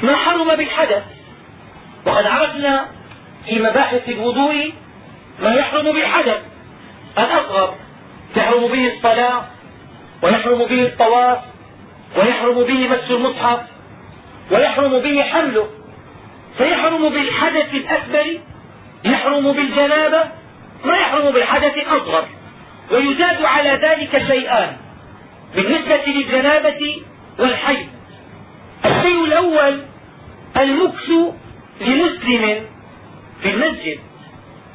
[0.03, 1.03] ما حرم بالحدث؟
[2.05, 2.85] وقد عرفنا
[3.45, 4.73] في مباحث الوضوء
[5.39, 6.41] ما يحرم بالحدث
[7.17, 7.75] الأصغر
[8.35, 9.43] يحرم به الصلاة
[10.21, 11.39] ويحرم به الطواف
[12.17, 13.59] ويحرم به مس المصحف
[14.51, 15.69] ويحرم به حمله.
[16.57, 18.39] فيحرم بالحدث الأكبر
[19.05, 20.23] يحرم بالجنابة
[20.85, 22.25] ما يحرم بالحدث الأصغر.
[22.91, 24.77] ويزاد على ذلك شيئان.
[25.55, 27.01] بالنسبة للجنابة
[27.39, 27.87] والحيض.
[28.85, 29.79] الشيء الأول
[30.57, 31.09] المكس
[31.85, 32.65] لمسلم
[33.41, 33.99] في المسجد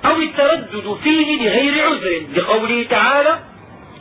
[0.04, 3.38] أو التردد فيه لغير عذر لقوله تعالى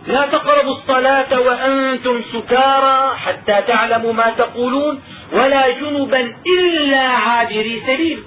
[0.07, 5.01] لا تقربوا الصلاة وأنتم سكارى حتى تعلموا ما تقولون
[5.33, 8.23] ولا جنبا إلا عابري سبيل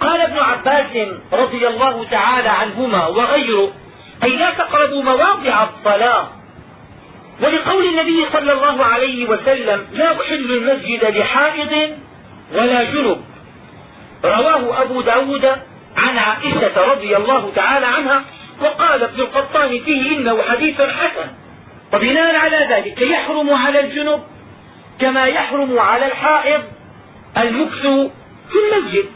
[0.00, 3.72] قال ابن عباس رضي الله تعالى عنهما وغيره
[4.24, 6.28] أي لا تقربوا مواضع الصلاة.
[7.42, 11.96] ولقول النبي صلى الله عليه وسلم لا أحل المسجد لحائض
[12.54, 13.20] ولا جنب.
[14.24, 15.44] رواه أبو ب داود
[15.96, 18.24] عن عائشة رضي الله تعالى عنها
[18.60, 21.28] وقال ابن القطان فيه إنه حديث حسن.
[21.92, 24.22] وبناء على ذلك يحرم على الجنب
[25.00, 26.62] كما يحرم على الحائض
[27.38, 27.82] المكث
[28.50, 29.06] في المسجد.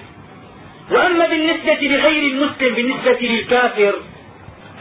[0.90, 3.94] وأما بالنسبة لغير المسلم بالنسبة للكافر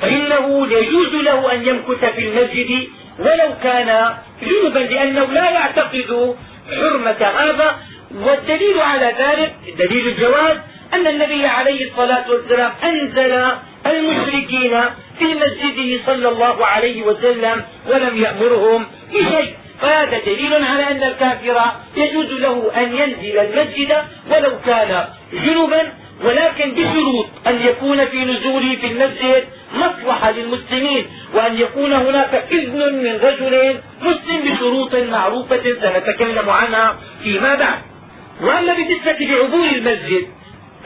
[0.01, 2.87] فإنه يجوز له أن يمكث في المسجد
[3.19, 6.35] ولو كان جنبا لأنه لا يعتقد
[6.69, 7.77] حرمة هذا
[8.15, 10.57] والدليل على ذلك دليل الجواز
[10.93, 13.45] أن النبي عليه الصلاة والسلام أنزل
[13.85, 14.79] المشركين
[15.19, 19.53] في مسجده صلى الله عليه وسلم ولم يأمرهم بشيء.
[19.81, 21.61] فهذا دليل على أن الكافر
[21.97, 23.97] يجوز له أن ينزل المسجد
[24.31, 25.91] ولو كان جنبا
[26.23, 29.43] ولكن بشروط أن يكون في نزوله في المسجد
[29.73, 37.79] مصلحة للمسلمين وأن يكون هناك إذن من رجل مسلم بشروط معروفة سنتكلم عنها فيما بعد.
[38.41, 40.27] وأما بالنسبة لعبور المسجد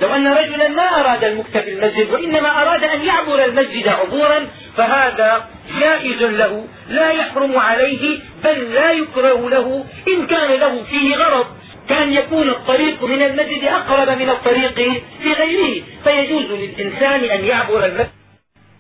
[0.02, 5.48] لو أن رجلا ما أراد المكت في المسجد وإنما أراد أن يعبر المسجد عبورا فهذا
[5.80, 11.46] جائز له لا يحرم عليه بل لا يكره له إن كان له فيه غرض.
[11.90, 14.76] كان يكون الطريق من المسجد أقرب من الطريق
[15.24, 15.84] في غيره.
[16.04, 18.10] فيجوز للإنسان أن يعبر المسجد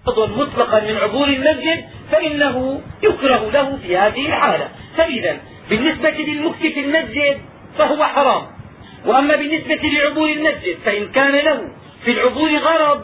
[0.07, 4.69] مطلقا من عبور المسجد فإنه يكره له في هذه الحالة.
[4.97, 5.37] فإذا
[5.69, 7.41] بالنسبة للمكت في المسجد
[7.77, 8.54] فهو حرام.
[9.05, 11.61] وأما بالنسبة لعبور المسجد فإن كان له
[12.05, 13.01] في العبور غرض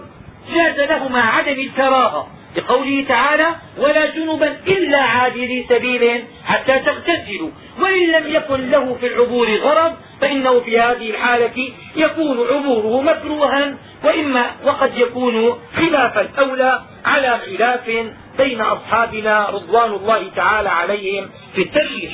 [0.53, 7.49] جاز له مع عدم الكراهة لقوله تعالى ولا جنبا إلا عابري سبيل حتى تغتسلوا.
[7.79, 14.51] وإن لم يكن له في العبور غرض فإنه في هذه الحالة يكون عبوره مكروها وإما
[14.65, 17.89] وقد يكون خلاف الأولى على خلاف
[18.37, 22.11] بين أصحابنا رضوان الله تعالى عليهم في الترجيح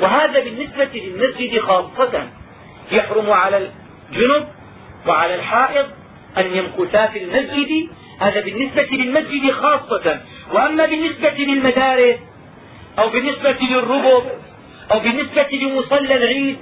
[0.00, 2.28] وهذا بالنسبة للمسجد خاصة.
[2.92, 4.48] يحرم على الجنب
[5.06, 5.86] وعلى الحائض
[6.38, 7.88] أن يمكثا في المسجد.
[8.20, 10.20] هذا بالنسبة للمسجد خاصة.
[10.52, 12.16] وأما بالنسبة للمدارس
[12.98, 14.26] أو بالنسبة للربط
[14.92, 16.56] أو بالنسبة لمصلى العيد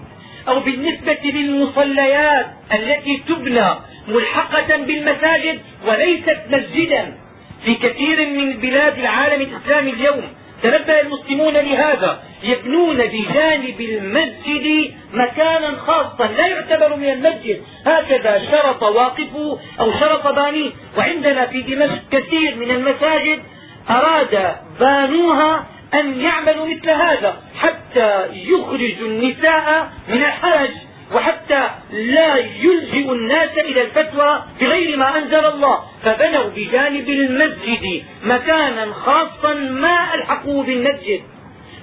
[0.48, 3.70] أو بالنسبة للمصليات التي تبنى
[4.08, 7.18] ملحقة بالمساجد وليست مسجدا.
[7.64, 10.22] في كثير من بلاد العالم الإسلامي اليوم
[10.64, 12.22] تنبه المسلمون لهذا.
[12.42, 17.62] يبنون بجانب المسجد مكانا خاصا لا يعتبر من المسجد.
[17.86, 23.42] هكذا شرط واقفه أو شرط بانيه وعندنا في دمشق كثير من المساجد
[23.90, 30.70] أراد بانوها أن يعملوا مثل هذا حتى يخرجوا النساء من الحرج
[31.12, 35.78] وحتى لا يلجئ الناس إلى الفتوى بغير ما أنزل الله.
[36.04, 41.20] فبنوا بجانب المسجد مكانا خاصا ما ألحقوه بالمسجد.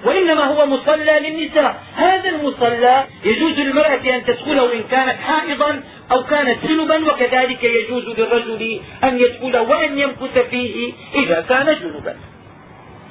[0.04, 1.82] وإنما هو مصلى للنساء.
[1.96, 5.80] هذا المصلى يجوز للمرأة أن تدخله إن كانت حائضا
[6.12, 12.16] أو كانت جنبا وكذلك يجوز للرجل أن يدخله وأن يمكث فيه إذا كان جنبا.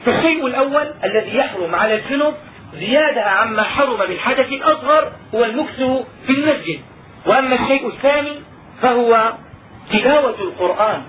[0.05, 2.33] فالشيء الأول الذي يحرم على الجنب
[2.73, 5.77] زيادة عما حرم بالحدث الأصغر هو المكث
[6.27, 6.79] في المسجد.
[7.25, 8.41] وأما الشيء الثاني
[8.81, 9.33] فهو
[9.91, 11.01] تلاوة القرآن.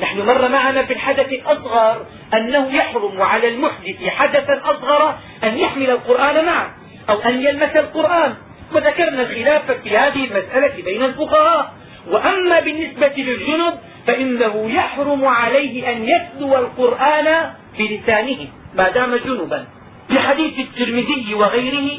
[0.00, 6.44] نحن مر معنا في الحدث الأصغر أنه يحرم على المحدث حدثا أصغر أن يحمل القرآن
[6.44, 6.70] معه
[7.10, 8.34] أو أن يلمس القرآن.
[8.74, 11.72] وذكرنا الخلاف في هذه المسألة بين الفقهاء.
[12.10, 13.74] وأما بالنسبة للجنب
[14.06, 19.66] فإنه يحرم عليه أن يتلو القرآن بلسانه ما دام جنبا.
[20.10, 21.98] في حديث الترمذي وغيره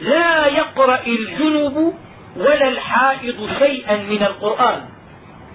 [0.00, 1.94] لا يقرأ الجنب
[2.36, 4.80] ولا الحائض شيئا من القرآن.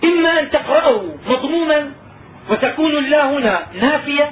[0.04, 1.92] إما أن تقرأه مضموما
[2.50, 4.32] وتكون الله هنا نافية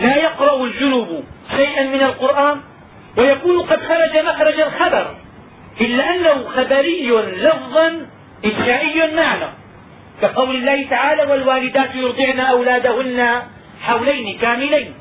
[0.00, 1.24] لا يقرأ الجنب
[1.56, 2.60] شيئا من القرآن
[3.16, 5.16] ويكون قد خرج مخرج الخبر
[5.80, 8.06] إلا أنه خبري لفظا
[8.44, 9.46] إنشائي معنى
[10.22, 13.42] كقول الله تعالى والوالدات يرضعن أولادهن
[13.82, 14.94] حولين كاملين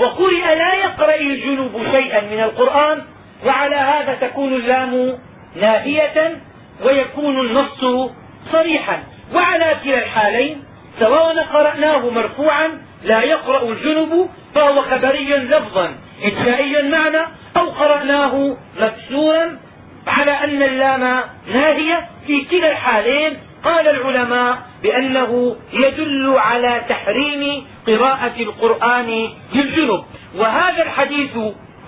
[0.00, 3.02] وقرئ لا يقرأ الجنوب شيئا من القرآن
[3.46, 5.18] وعلى هذا تكون اللام
[5.56, 6.40] ناهية
[6.84, 8.10] ويكون النص
[8.52, 9.02] صريحا.
[9.34, 10.64] وعلى كلا الحالين
[11.00, 12.68] سواء قرأناه مرفوعا
[13.04, 19.58] لا يقرأ الجنب فهو خبري لفظا إنشائي معنى أو قرأناه مكسورا
[20.06, 21.20] على أن اللام
[21.54, 22.08] ناهية.
[22.26, 30.04] في كلا الحالين قال العلماء بأنه يدل على تحريم قراءة القرآن للجنب
[30.36, 31.36] وهذا الحديث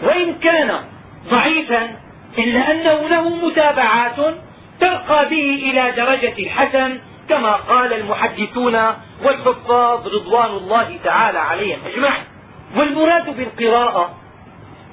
[0.02, 0.80] وإن كان
[1.30, 1.90] ضعيفا
[2.38, 4.16] إلا أنه له متابعات
[4.80, 8.74] ترقى به إلى درجة الحسن كما قال المحدثون
[9.24, 11.78] والحفاظ رضوان الله تعالى عليهم.
[11.86, 12.24] اجمعين
[12.76, 14.14] والمراد بالقراءة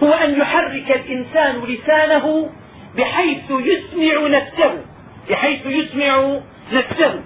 [0.03, 2.49] هو أن يحرك الإنسان لسانه
[2.97, 4.85] بحيث يسمع نفسه
[5.29, 6.39] بحيث يسمع
[6.71, 7.23] نفسه.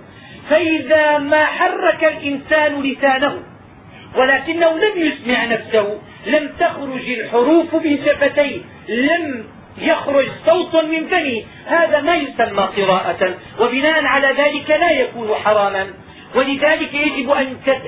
[0.50, 3.44] فإذا ما حرك الإنسان لسانه
[4.16, 9.44] ولكنه لم يسمع نفسه لم تخرج الحروف من شفتيه لم
[9.78, 11.44] يخرج صوت من فمه.
[11.66, 15.88] هذا ما يسمى قراءة وبناء على ذلك لا يكون حراما.
[16.36, 17.32] ولذلك يجب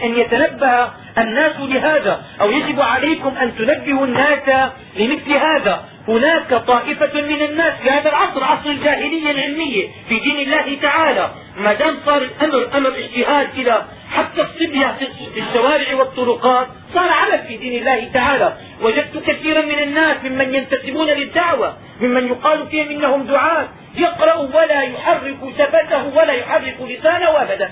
[0.03, 5.85] أن يتنبه الناس لهذا أو يجب عليكم أن تنبهوا الناس لمثل هذا.
[6.07, 11.31] هناك طائفة من الناس في هذا العصر عصر الجاهلية العلمية في دين الله تعالى.
[11.57, 17.57] ما دام صار الأمر أمر اجتهاد كذا حتى الصبية في الشوارع والطرقات صار عمل في
[17.57, 18.57] دين الله تعالى.
[18.81, 25.37] وجدت كثيرا من الناس ممن ينتسبون للدعوة ممن يقال فيهم إنهم دعاة يقرأ ولا يحرك
[25.57, 27.71] شفته ولا يحرك لسانه ابدا.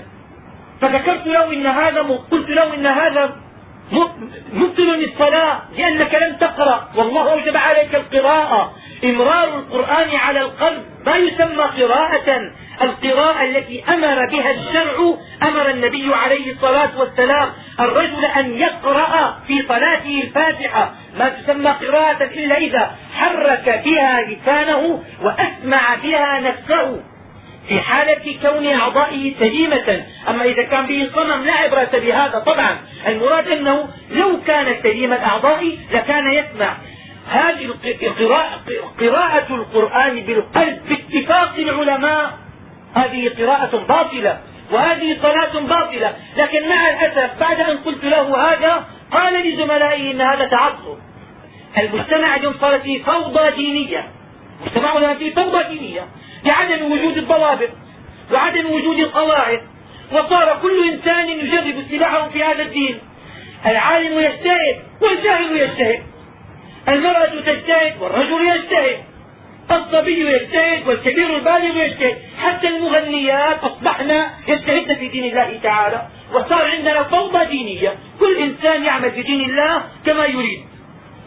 [0.80, 3.36] فذكرت له إن هذا قلت له إن هذا
[4.52, 6.88] مبطل الصلاة لأنك لم تقرأ.
[6.96, 8.74] والله أوجب عليك القراءة.
[9.04, 10.84] إمرار القرآن على القلب.
[11.06, 17.48] ما يسمى قراءة؟ القراءة التي أمر بها الشرع أمر النبي عليه الصلاة والسلام.
[17.80, 20.94] الرجل أن يقرأ في صلاته الفاتحة.
[21.18, 27.09] ما تسمى قراءة إلا إذا حرك بها لسانه وأسمع بها نفسه.
[27.70, 30.04] في حالة كون أعضائه سليمة.
[30.28, 32.78] أما إذا كان به صنم لا عبرة بهذا طبعا.
[33.06, 36.76] المراد أنه لو كان سليم الأعضاء لكان يسمع.
[37.28, 37.74] هذه
[39.00, 42.38] قراءة القرآن بالقلب باتفاق العلماء.
[42.94, 44.40] هذه قراءة باطلة
[44.72, 46.16] وهذه صلاة باطلة.
[46.36, 50.98] لكن مع الأسف بعد أن قلت له هذا قال لزملائه إن هذا تعصب
[51.78, 54.08] المجتمع اليوم صار فيه فوضى دينية.
[54.66, 56.06] مجتمعنا فيه فوضى دينية.
[56.44, 57.68] لعدم وجود الضوابط
[58.32, 59.60] وعدم وجود القواعد
[60.12, 62.98] وصار كل إنسان يجرب سلاحه في هذا الدين.
[63.66, 66.02] العالم يجتهد والجاهل يجتهد.
[66.88, 68.98] المرأة تجتهد والرجل يجتهد.
[69.70, 72.18] الصبي يجتهد والكبير البالغ يجتهد.
[72.42, 76.06] حتى المغنيات أصبحن يجتهدن في دين الله تعالى.
[76.32, 77.94] وصار عندنا فوضى دينية.
[78.20, 80.64] كل إنسان يعمل في دين الله كما يريد.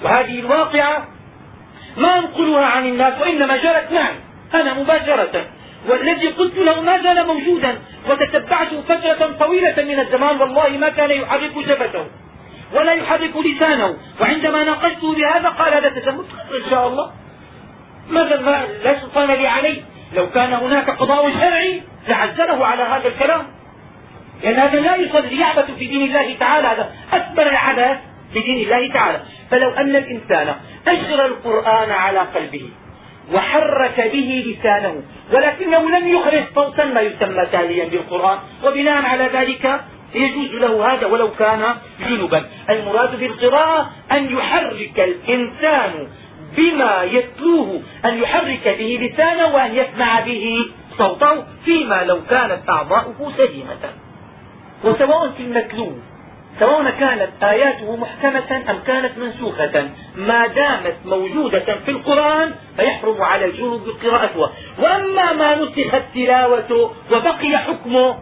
[0.04, 1.08] وهذه الواقعة
[1.97, 4.33] ما انقلها عن الناس وإنما جرت معي.
[4.53, 5.45] أنا مباشرة.
[5.89, 7.77] والذي قلت له ما زال موجودا
[8.09, 12.05] وتتبعته فترة طويلة من الزمان والله ما كان يحرك شفته
[12.73, 13.97] ولا يحرك لسانه.
[14.21, 16.25] وعندما ناقشته بهذا قال هذا تسمت
[16.63, 17.11] إن شاء الله.
[18.09, 19.81] ماذا ما لا سلطان لي عليه.
[20.13, 23.47] لو كان هناك قضاء شرعي لعزله على هذا الكلام.
[24.43, 26.67] لأن هذا لا يصلي يعبث في دين الله تعالى.
[26.67, 27.97] هذا أكبر العبث
[28.33, 29.19] في دين الله تعالى.
[29.51, 30.55] فلو أن الإنسان
[31.25, 32.69] القرآن على قلبه
[33.31, 35.01] وحرك به لسانه.
[35.33, 38.38] ولكنه لم يخرج صوتا ما يسمى تاليا بالقرآن.
[38.63, 39.81] وبناء على ذلك
[40.15, 41.75] يجوز له هذا ولو كان
[42.09, 42.45] جنبا.
[42.69, 46.07] المراد بالقراءة أن يحرك الإنسان
[46.57, 50.57] بما يتلوه أن يحرك به لسانه وأن يسمع به
[50.97, 53.83] صوته فيما لو كانت أعضاؤه سليمة.
[54.83, 55.91] وسواء في المتلو
[56.59, 63.81] سواء كانت آياته محكمة أم كانت منسوخة ما دامت موجودة في القرآن فيحرم على الجنوب
[64.03, 68.17] قراءتها وأما ما نسخت تلاوته وبقي حكمه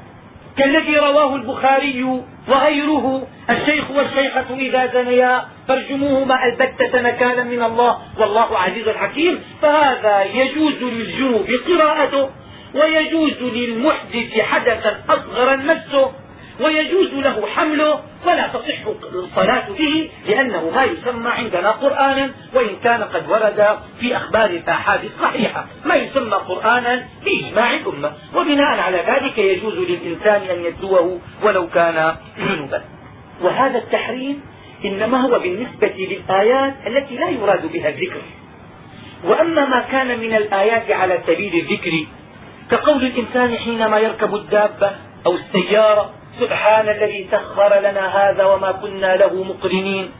[0.57, 8.89] كالذي رواه البخاري وغيره الشيخ والشيخة إذا زنيا فارجموهما البتة نكالا من الله والله عزيز
[8.89, 12.29] حكيم فهذا يجوز للجنوب قراءته
[12.75, 16.11] ويجوز للمحدث حدثا أصغر مسه
[16.59, 23.29] ويجوز له حمله ولا تصح الصلاة به لأنه ما يسمى عندنا قرآنا وإن كان قد
[23.29, 28.11] ورد في أخبار الآحاد الصحيحة ما يسمى قرآنا بإجماع الأمة.
[28.35, 32.81] وبناء على ذلك يجوز للإنسان أن يتلوه ولو كان جنبا
[33.41, 34.41] وهذا التحريم
[34.85, 38.21] إنما هو بالنسبة للآيات التي لا يراد بها الذكر.
[39.23, 42.05] وأما ما كان من الآيات على سبيل الذكر
[42.71, 44.91] كقول الإنسان حينما يركب الدابة
[45.25, 50.11] أو السيارة سبحان الذي سخر لنا هذا وما كنا له مقرنين.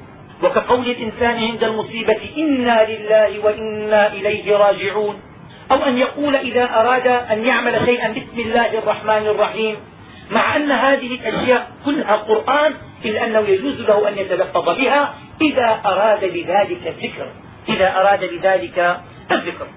[0.44, 5.22] وكقول الإنسان عند المصيبة إنا لله وإنا إليه راجعون.
[5.72, 9.76] أو أن يقول إذا أراد أن يعمل شيئا بسم الله الرحمن الرحيم.
[10.32, 12.74] مع أن هذه الأشياء كلها قرآن
[13.06, 17.28] إلا أنه يجوز له أن يتلفظ بها إذا أراد بذلك الذكر
[17.70, 19.00] إذا أراد بذلك
[19.32, 19.68] الذكر.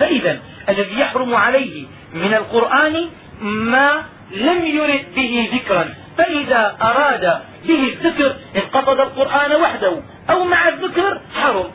[0.00, 0.38] فإذا
[0.68, 3.08] الذي يحرم عليه من القرآن
[3.40, 10.68] ما لم يرد به ذكرا فإذا أراد به الذكر ان قصد القرآن وحده أو مع
[10.68, 11.70] الذكر حرم.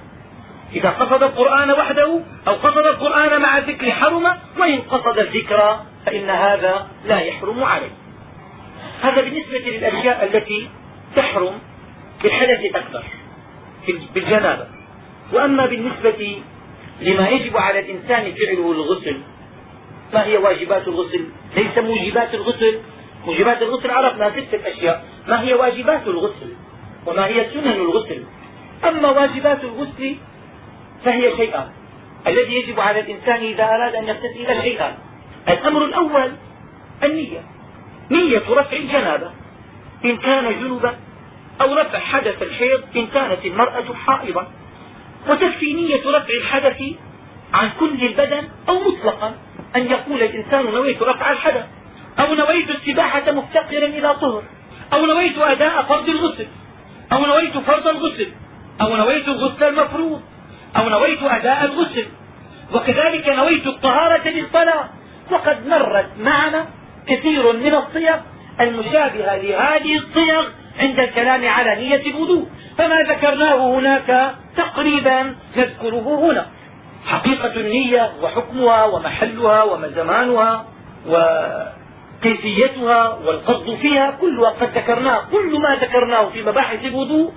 [0.73, 4.23] إذا قصد القرآن وحده أو قصد القرآن مع الذكر حرم
[4.57, 7.91] وإن قصد الذكر فإن هذا لا يحرم عليه.
[9.01, 10.69] هذا بالنسبة للأشياء التي
[11.15, 11.59] تحرم
[12.23, 13.03] بالحدث الأكبر
[14.13, 14.67] بالجنابة.
[15.33, 16.41] وأما بالنسبة
[17.01, 19.17] لما يجب على الإنسان فعله الغسل
[20.13, 22.79] ما هي واجبات الغسل؟ ليس موجبات الغسل.
[23.25, 26.53] موجبات الغسل عرفنا ستة أشياء ما هي واجبات الغسل؟
[27.05, 28.23] وما هي سنن الغسل؟
[28.83, 30.15] أما واجبات الغسل
[31.05, 31.69] فهي شيئان
[32.27, 34.93] الذي يجب على الإنسان إذا أراد أن يغتسل شيئان
[35.47, 36.31] الأمر الأول
[37.03, 37.41] النية.
[38.11, 39.31] نية رفع الجنابة.
[40.05, 40.95] إن كان جنبا
[41.61, 44.47] أو رفع حدث الحيض إن كانت المرأة حائضا.
[45.29, 46.81] وتكفي نية رفع الحدث
[47.53, 49.35] عن كل البدن أو مطلقا.
[49.75, 51.65] أن يقول الإنسان نويت رفع الحدث
[52.19, 54.43] أو نويت السباحة مفتقرا إلى طهر
[54.93, 56.47] أو نويت أداء فرض الغسل
[57.11, 58.27] أو نويت فرض الغسل
[58.81, 60.21] أو نويت الغسل المفروض
[60.77, 62.05] أو نويت أداء الغسل.
[62.73, 64.89] وكذلك نويت الطهارة للصلاة.
[65.31, 66.65] وقد مرت معنا
[67.07, 68.15] كثير من الصيغ
[68.61, 70.45] المشابهة لهذه الصيغ
[70.79, 72.47] عند الكلام على نية الوضوء.
[72.77, 76.45] فما ذكرناه هناك تقريبا نذكره هنا.
[77.05, 80.65] حقيقة النية وحكمها ومحلها وزمانها
[82.21, 85.21] وكيفيتها والقصد فيها كلها قد ذكرناه.
[85.31, 87.31] كل ما ذكرناه في مباحث الوضوء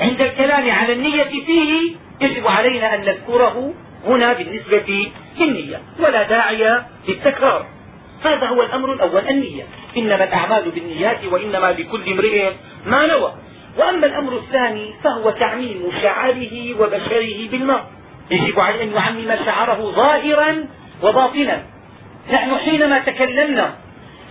[0.00, 3.74] عند الكلام على النية فيه يجب علينا أن نذكره
[4.06, 7.66] هنا بالنسبة للنية ولا داعي للتكرار.
[8.24, 9.62] هذا هو الأمر الأول النية.
[9.96, 12.52] إنما الأعمال بالنيات وإنما لكل امرئ
[12.86, 13.32] ما نوى.
[13.78, 17.86] وأما الأمر الثاني فهو تعميم شعره وبشره بالماء.
[18.30, 20.64] يجب عليه أن يعمم شعره ظاهرا
[21.02, 21.62] وباطنا.
[22.32, 23.74] نحن حينما تكلمنا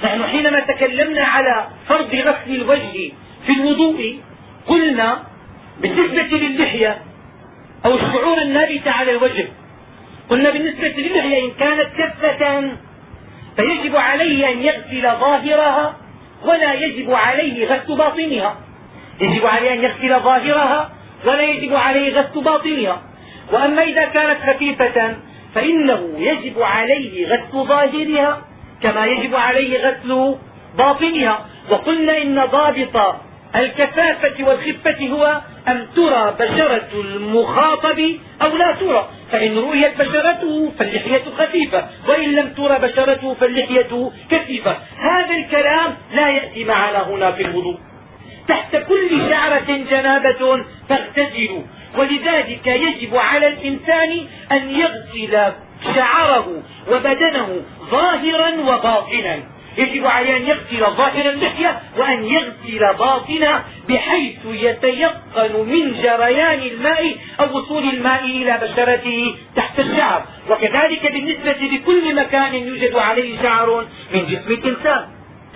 [0.04, 3.12] نحن حينما تكلمنا على فرض غسل الوجه
[3.46, 4.20] في الوضوء
[4.68, 5.24] قلنا
[5.82, 6.98] بالنسبة للحية
[7.86, 9.48] أو الشعور النابت على الوجه
[10.30, 12.62] قلنا بالنسبة للحية إن كانت كثة
[13.56, 15.96] فيجب عليه أن يغسل ظاهرها
[16.46, 18.58] ولا يجب عليه غسل باطنها.
[19.22, 20.92] يجب عليه أن يغسل ظاهرها
[21.26, 23.02] ولا يجب عليه غسل باطنها.
[23.52, 25.16] وأما إذا كانت خفيفة
[25.56, 28.42] فإنه يجب عليه غسل ظاهرها
[28.84, 30.36] كما يجب عليه غسل
[30.78, 31.46] باطنها.
[31.70, 33.16] وقلنا إن ضابط
[33.56, 38.00] الكثافة والخفة هو أن ترى بشرة المخاطب
[38.42, 39.10] أو لا ترى.
[39.32, 44.78] فإن رؤيت بشرته فاللحية خفيفة وإن لم ترى بشرته فاللحية كثيفة.
[44.98, 47.78] هذا الكلام لا يأتي معنا هنا في الوضوء.
[48.48, 51.62] تحت كل شعرة جنابة تغتسل
[51.98, 55.54] ولذلك يجب على الإنسان أن يغسل
[55.96, 59.40] شعره وبدنه ظاهرا وباطنا.
[59.78, 67.58] يجب عليه أن يغسل ظاهر اللحية وأن يغسل باطنها بحيث يتيقن من جريان الماء أو
[67.58, 70.26] وصول الماء إلى بشرته تحت الشعر.
[70.50, 75.06] وكذلك بالنسبة لكل مكان يوجد عليه شعر من جسم الإنسان.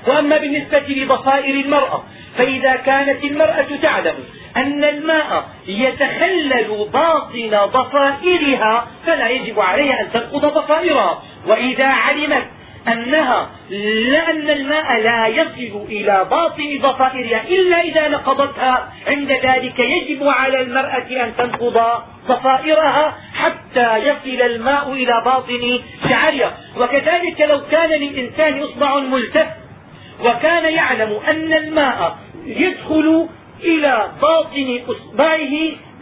[0.07, 2.03] وأما بالنسبة لضفائر المرأة
[2.37, 4.15] فإذا كانت المرأة تعلم
[4.57, 12.45] أن الماء يتخلل باطن ضفائرها فلا يجب عليها أن تنقض ضفائرها وإذا علمت
[12.87, 20.61] أنها لأن الماء لا يصل إلى باطن ضفائرها إلا إذا نقضتها عند ذلك يجب على
[20.61, 21.81] المرأة أن تنقض
[22.27, 26.57] ضفائرها حتى يصل الماء إلى باطن شعرها.
[26.77, 29.47] وكذلك لو كان للإنسان إصبع ملتف
[30.25, 33.27] وكان يعلم أن الماء يدخل
[33.63, 35.53] إلى باطن إصبعه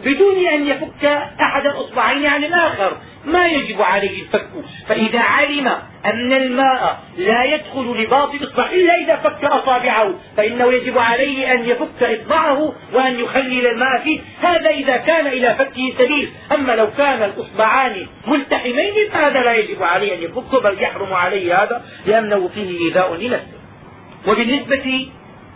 [0.05, 1.05] بدون أن يفك
[1.41, 2.97] أحد الأصبعين عن الآخر.
[3.26, 4.47] ما يجب عليه الفك.
[4.88, 5.68] فإذا علم
[6.05, 12.03] أن الماء لا يدخل لباطن اصبع إلا إذا فك أصابعه فإنه يجب عليه أن يفك
[12.03, 14.20] إصبعه وأن يخلل الماء فيه.
[14.41, 20.15] هذا إذا كان إلى فكه سبيل أما لو كان الإصبعان ملتحمين فهذا لا يجب عليه
[20.15, 23.57] أن يفك بل يحرم عليه هذا لأنه فيه إيذاء لنفسه.
[24.28, 25.09] وبالنسبة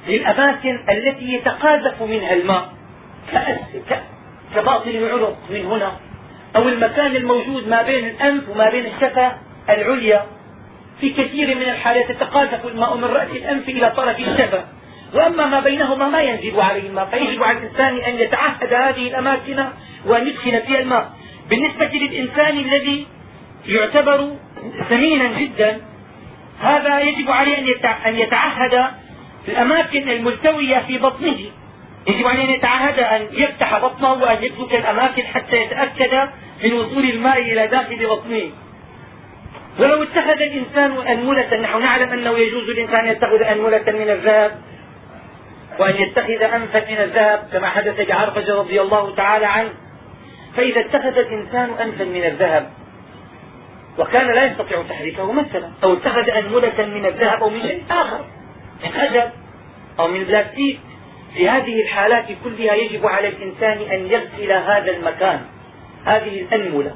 [0.07, 2.69] للأماكن التي يتقاذف منها الماء
[4.55, 5.91] كباطن العنق من هنا
[6.55, 9.32] أو المكان الموجود ما بين الأنف وما بين الشفة
[9.69, 10.26] العليا
[11.01, 14.63] في كثير من الحالات يتقاذف الماء من رأس الأنف إلى طرف الشفة
[15.13, 19.65] وأما ما بينهما ما ينزل عليه الماء فيجب على الإنسان أن يتعهد هذه الأماكن
[20.05, 21.11] وأن يدخل فيها الماء.
[21.49, 23.07] بالنسبة للإنسان الذي
[23.65, 24.30] يعتبر
[24.89, 25.82] ثمينا جدا
[26.62, 28.88] هذا يجب عليه أن يتعهد
[29.47, 31.39] الأماكن الملتوية في بطنه.
[32.07, 36.30] يجب عليه أن يتعهد أن يفتح بطنه وأن يترك الأماكن حتى يتأكد
[36.64, 38.51] من وصول الماء إلى داخل بطنه.
[39.80, 44.51] ولو اتخذ الإنسان أنملة نحن نعلم أنه يجوز للإنسان أن يتخذ أنملة من الذهب
[45.80, 49.70] وأن يتخذ أنفا من الذهب كما حدث لعرفج رضي الله تعالى عنه.
[50.57, 52.80] فإذا اتخذ الإنسان أنفا من الذهب
[53.97, 58.25] وكان لا يستطيع تحريكه مثلا أو اتخذ أنملة من الذهب أو من شيء آخر.
[58.83, 59.29] من خشب
[59.99, 60.79] أو من بلاستيك.
[61.33, 65.41] في هذه الحالات كلها يجب على الإنسان أن يغسل هذا المكان.
[66.05, 66.95] هذه الأنملة.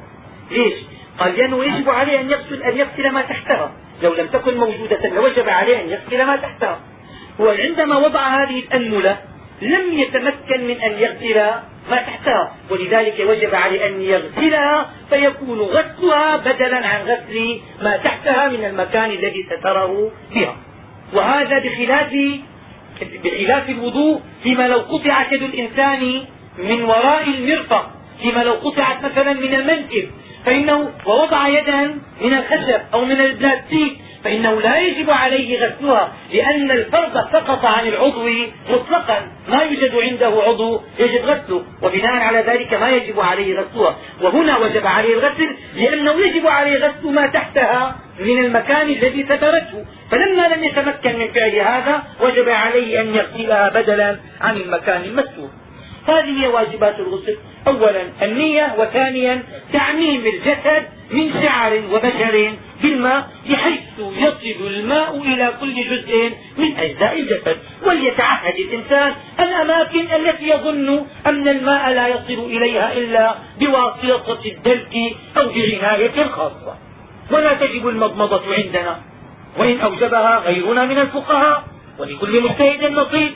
[0.51, 0.73] ليش؟
[1.19, 3.71] قال لأنه يجب عليه أن يغسل, أن يغسل ما تحتها.
[4.03, 6.79] لو لم تكن موجودة لوجب عليه أن يغسل ما تحتها.
[7.41, 9.17] هو عندما وضع هذه الأنملة
[9.61, 11.51] لم يتمكن من أن يغسل
[11.89, 12.55] ما تحتها.
[12.69, 19.47] ولذلك وجب عليه أن يغسلها فيكون غسلها بدلا عن غسل ما تحتها من المكان الذي
[19.49, 20.55] ستره بها.
[21.13, 22.11] وهذا بخلاف
[23.23, 26.25] بخلاف الوضوء فيما لو قطعت يد الإنسان
[26.57, 27.89] من وراء المرفق
[28.21, 30.09] فيما لو قطعت مثلا من المنكب
[30.45, 37.31] فإنه ووضع يدا من الخشب أو من البلاستيك فإنه لا يجب عليه غسلها لأن الفرض
[37.31, 38.29] سقط عن العضو
[38.69, 39.27] مطلقا.
[39.47, 43.95] ما يوجد عنده عضو يجب غسله وبناء على ذلك ما يجب عليه غسلها.
[44.21, 49.85] وهنا وجب عليه الغسل لأنه يجب عليه غسل ما تحتها من المكان الذي سترته.
[50.11, 55.49] فلما لم يتمكن من فعل هذا وجب عليه أن يغسلها بدلا عن المكان المستور
[56.07, 57.37] هذه هي واجبات الغسل.
[57.67, 66.31] اولا النية وثانيا تعميم الجسد من شعر وبشر بالماء بحيث يصل الماء إلى كل جزء
[66.57, 67.57] من أجزاء الجسد.
[67.85, 74.95] وليتعهد الإنسان الأماكن التي يظن أن الماء لا يصل إليها إلا بواسطة الدلك
[75.37, 76.75] أو بعناية خاصة.
[77.31, 78.99] ولا تجب المضمضة عندنا.
[79.57, 81.63] وإن أوجبها غيرنا من الفقهاء
[81.99, 83.31] ولكل مجتهد نصيب.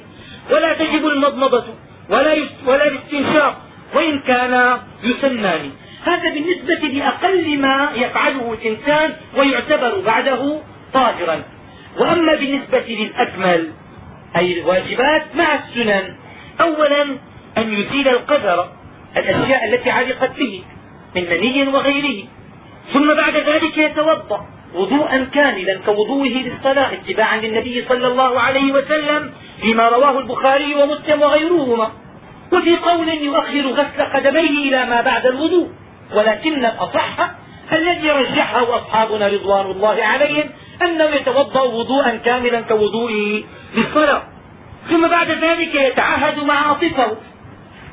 [0.52, 1.66] ولا تجب المضمضة
[2.10, 2.36] ولا
[2.68, 3.62] ولا الاستنشاق.
[3.96, 5.72] وإن كانا يسنان.
[6.06, 10.62] هذا بالنسبة لأقل ما يفعله الإنسان ويعتبر بعده
[10.94, 11.44] طاهرا.
[12.00, 13.72] وأما بالنسبة للأكمل
[14.36, 16.16] أي الواجبات مع السنن
[16.62, 17.04] أولا
[17.58, 18.70] أن يزيل القدر
[19.18, 20.64] الأشياء التي علقت به
[21.16, 22.28] من مني وغيره.
[22.94, 24.46] ثم بعد ذلك يتوضأ
[24.76, 29.32] وضوءا كاملا كوضوءه للصلاة اتباعا للنبي صلى الله عليه وسلم
[29.62, 31.92] فيما رواه البخاري ومسلم وغيرهما.
[32.54, 35.70] وفي قول يؤخر غسل قدميه إلى ما بعد الوضوء.
[36.14, 37.30] ولكن الأصح
[37.74, 40.50] الذي رجحه أصحابنا رضوان الله عليهم
[40.82, 43.44] أنه يتوضا وضوءا كاملا كوضوئه
[43.76, 44.24] للصلاة.
[44.90, 47.18] ثم بعد ذلك يتعهد معاطفه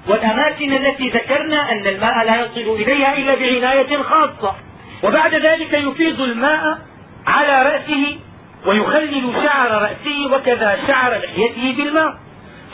[0.08, 4.54] والأماكن التي ذكرنا أن الماء لا يصل إليها إلا بعناية خاصة.
[5.02, 6.78] وبعد ذلك يفيض الماء
[7.26, 8.18] على رأسه
[8.66, 12.14] ويخلل شعر رأسه وكذا شعر لحيته بالماء.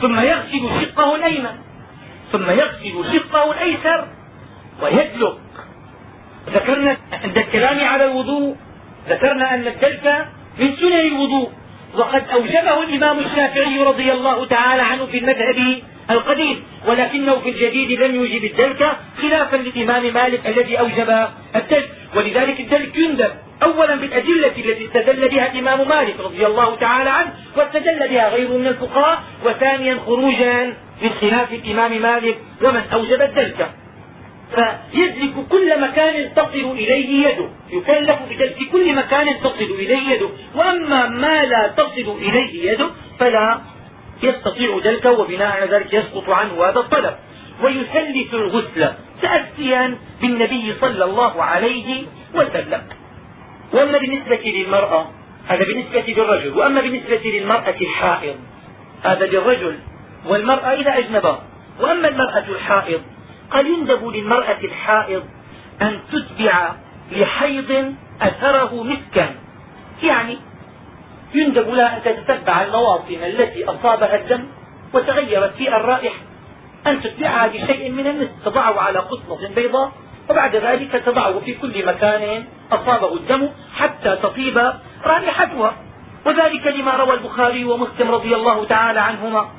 [0.01, 1.55] ثم يغسل شقه الأيمن.
[2.31, 4.07] ثم يغسل شقه الأيسر.
[4.81, 5.37] ويدلك
[6.53, 8.55] ذكرنا عند الكلام على الوضوء
[9.09, 10.25] ذكرنا أن الدلك
[10.59, 11.49] من سنن الوضوء.
[11.97, 18.15] وقد أوجبه الإمام الشافعي رضي الله تعالى عنه في المذهب القديم ولكنه في الجديد لم
[18.15, 23.31] يوجب الدلك خلافا للإمام مالك الذي أوجب الدلك ولذلك الدلك يندب
[23.63, 28.67] أولا بالأدلة التي استدل بها الإمام مالك رضي الله تعالى عنه واستدل بها غيره من
[28.67, 33.69] الفقهاء وثانيا خروجا من خلاف الإمام مالك ومن أوجب الدلك
[34.55, 40.29] فيدرك كل مكان تصل إليه يده يكلف بدلك كل مكان تصل إليه يده.
[40.55, 42.89] وأما ما لا تصل إليه يده
[43.19, 43.61] فلا
[44.23, 47.15] يستطيع دلكه وبناء على ذلك يسقط عنه هذا الطلب.
[47.63, 52.81] ويثلث الغسل تأسيا بالنبي صلى الله عليه وسلم.
[53.73, 55.11] وأما بالنسبة للمرأة
[55.47, 56.57] هذا بالنسبة للرجل.
[56.57, 58.35] وأما بالنسبة للمرأة الحائض
[59.03, 59.79] هذا للرجل.
[60.25, 61.39] والمرأة إذا أجنبا
[61.79, 63.01] وأما المرأة الحائض
[63.51, 65.23] قد يندب للمرأة الحائض
[65.81, 66.71] أن تتبع
[67.11, 69.35] لحيض أثره مسكا.
[70.03, 70.37] يعني
[71.33, 74.45] يندب لها أن تتتبع المواطن التي أصابها الدم
[74.93, 76.19] وتغيرت فيها الرائحة.
[76.87, 79.91] أن تتبعها بشيء من المسك تضعه على قطنة بيضاء
[80.29, 84.73] وبعد ذلك تضعه في كل مكان أصابه الدم حتى تطيب
[85.05, 85.73] رائحتها.
[86.25, 89.49] وذلك لما روى البخاري ومسلم رضي الله تعالى عنهما.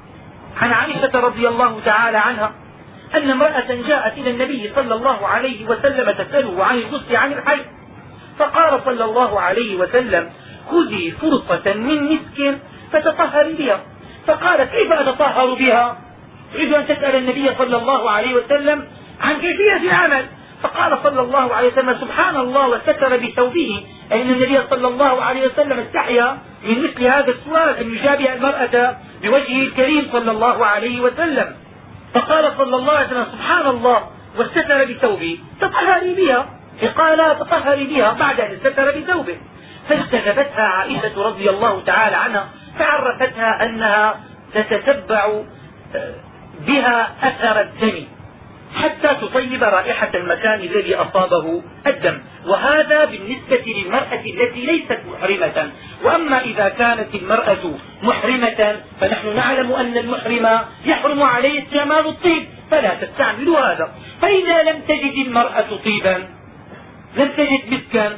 [0.61, 2.53] عن عائشة رضي الله تعالى عنها.
[3.17, 7.61] أن امرأة جاءت إلى النبي صلى الله عليه وسلم تسأله عن الغسل عن الحي.
[8.39, 10.31] فقال صلى الله عليه وسلم
[10.71, 12.59] خذي فرصة من مسك
[12.93, 13.81] فتطهري بها.
[14.27, 15.99] فقالت كيف أتطهر بها؟
[16.55, 18.85] تريد أن تسأل النبي صلى الله عليه وسلم
[19.21, 20.27] عن كيفية العمل.
[20.63, 22.69] فقال صلى الله عليه وسلم سبحان الله.
[22.69, 23.87] وستر بثوبه.
[24.13, 28.97] أي ان النبي صلى الله عليه وسلم استحيا من مثل هذا السؤال أن يشابه المرأة
[29.23, 31.55] بوجهه الكريم صلى الله عليه وسلم.
[32.15, 36.47] فقال صلى الله عليه وسلم سبحان الله واستتر بثوبه تطهري بها.
[36.83, 39.37] فقال تطهري بها بعد أن استتر بثوبه
[39.89, 42.49] فاجتذبتها عائشة رضي الله تعالى عنها
[42.79, 44.21] فعرفتها أنها
[44.55, 45.43] تتتبع
[45.95, 46.15] آه،
[46.67, 48.05] بها أثر الدم.
[48.75, 52.19] حتى تطيب رائحة المكان الذي أصابه الدم.
[52.47, 55.71] وهذا بالنسبة للمرأة التي ليست محرمة.
[56.05, 57.73] وأما إذا كانت المرأة
[58.03, 63.95] محرمة فنحن نعلم أن المحرم يحرم عليه استعمال الطيب فلا تستعمل هذا.
[64.23, 66.25] فإذا لم تجد المرأة طيبا
[67.17, 68.17] لم تجد مسكا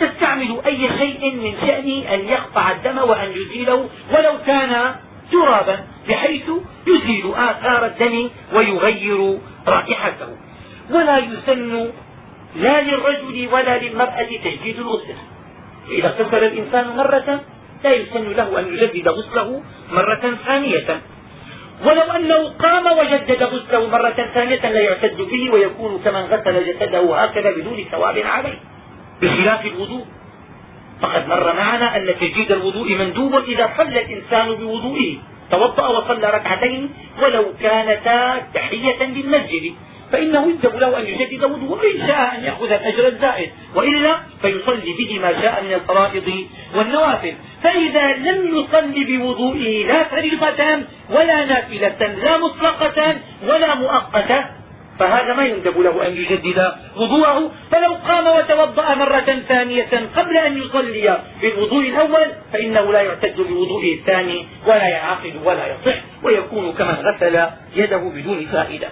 [0.00, 4.94] تستعمل أي شيء من شأن أن يقطع الدم وأن يزيله ولو كان
[5.32, 6.50] ترابا بحيث
[6.86, 9.38] يزيل آثار الدم ويغير
[9.68, 10.28] رائحته.
[10.90, 11.90] ولا يسن
[12.56, 15.16] لا للرجل ولا للمرأة تجديد الغسل.
[15.90, 17.40] إذا اغتسل الإنسان مرة
[17.84, 19.62] لا يسن له أن يجدد غسله
[19.92, 21.00] مرة ثانية.
[21.84, 27.50] ولو أنه قام وجدد غسله مرة ثانية لا يعتد به ويكون كمن غسل جسده هكذا
[27.50, 28.58] بدون ثواب عليه.
[29.22, 30.04] بخلاف الوضوء.
[31.00, 35.16] فقد مر معنا أن تجديد الوضوء مندوب إذا صلى الإنسان بوضوئه.
[35.50, 36.90] توضأ وصلى ركعتين
[37.22, 39.74] ولو كانتا تحية للمسجد.
[40.12, 43.50] فإنه يجب له أن يجدد وضوءه إن شاء أن يأخذ الأجر الزائد.
[43.74, 47.34] وإلا فيصلي به ما شاء من الفرائض والنوافل.
[47.62, 53.16] فإذا لم يصلي بوضوئه لا فريضة ولا نافلة لا مطلقة
[53.46, 54.63] ولا مؤقتة
[54.98, 61.18] فهذا ما يندب له أن يجدد وضوءه فلو قام وتوضأ مرة ثانية قبل أن يصلي
[61.42, 68.10] بالوضوء الأول فإنه لا يعتد بوضوئه الثاني ولا يعقد ولا يصح ويكون كمن غسل يده
[68.14, 68.88] بدون فائدة.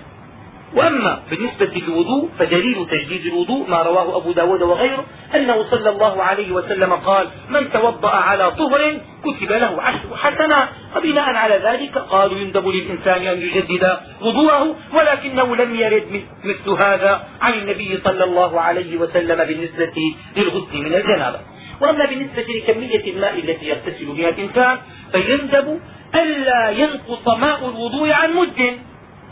[0.75, 5.05] وأما بالنسبة للوضوء فدليل تجديد الوضوء ما رواه أبو ب داود وغيره
[5.35, 11.35] أنه صلى الله عليه وسلم قال من توضأ على طهر كتب له عشر حسنات وبناء
[11.35, 18.01] على ذلك قالوا يندب للإنسان أن يجدد وضوءه ولكنه لم يرد مثل هذا عن النبي
[18.05, 19.97] صلى الله عليه وسلم بالنسبة
[20.37, 21.41] للغسل من الجنابة.
[21.81, 24.79] وأما بالنسبة لكمية الماء التي يغتسل بها الإنسان
[25.13, 25.81] فيندب
[26.15, 28.79] ألا ينقص ماء الوضوء عن مد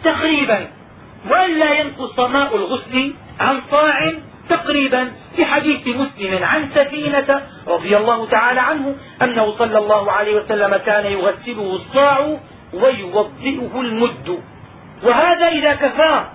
[0.04, 0.79] تقريبا
[1.28, 4.12] وألا ينقص ماء الغسل عن صاع
[4.48, 10.76] تقريبا في حديث مسلم عن سفينة رضي الله تعالى عنه أنه صلى الله عليه وسلم
[10.76, 12.38] كان يغسله الصاع
[12.74, 14.38] ويوضئه المد.
[15.02, 16.32] وهذا إذا كفاه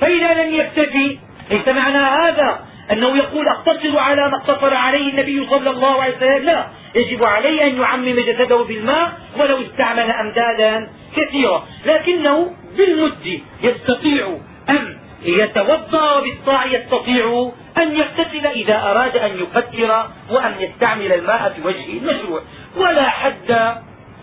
[0.00, 1.18] فإذا لم يكتفي
[1.50, 2.60] ليس معنى هذا
[2.92, 6.44] أنه يقول أقتصر على ما اقتصر عليه النبي صلى الله عليه وسلم.
[6.44, 11.66] لا يجب عليه أن يعمم جسده بالماء ولو استعمل أمدادا كثيرة.
[11.86, 14.38] لكنه بالمد يستطيع
[14.68, 21.98] أن يتوضأ وبالطاع يستطيع أن يغتسل إذا أراد أن يقدر وأن يستعمل الماء في وجهه
[21.98, 22.42] المشروع.
[22.76, 23.76] ولا حد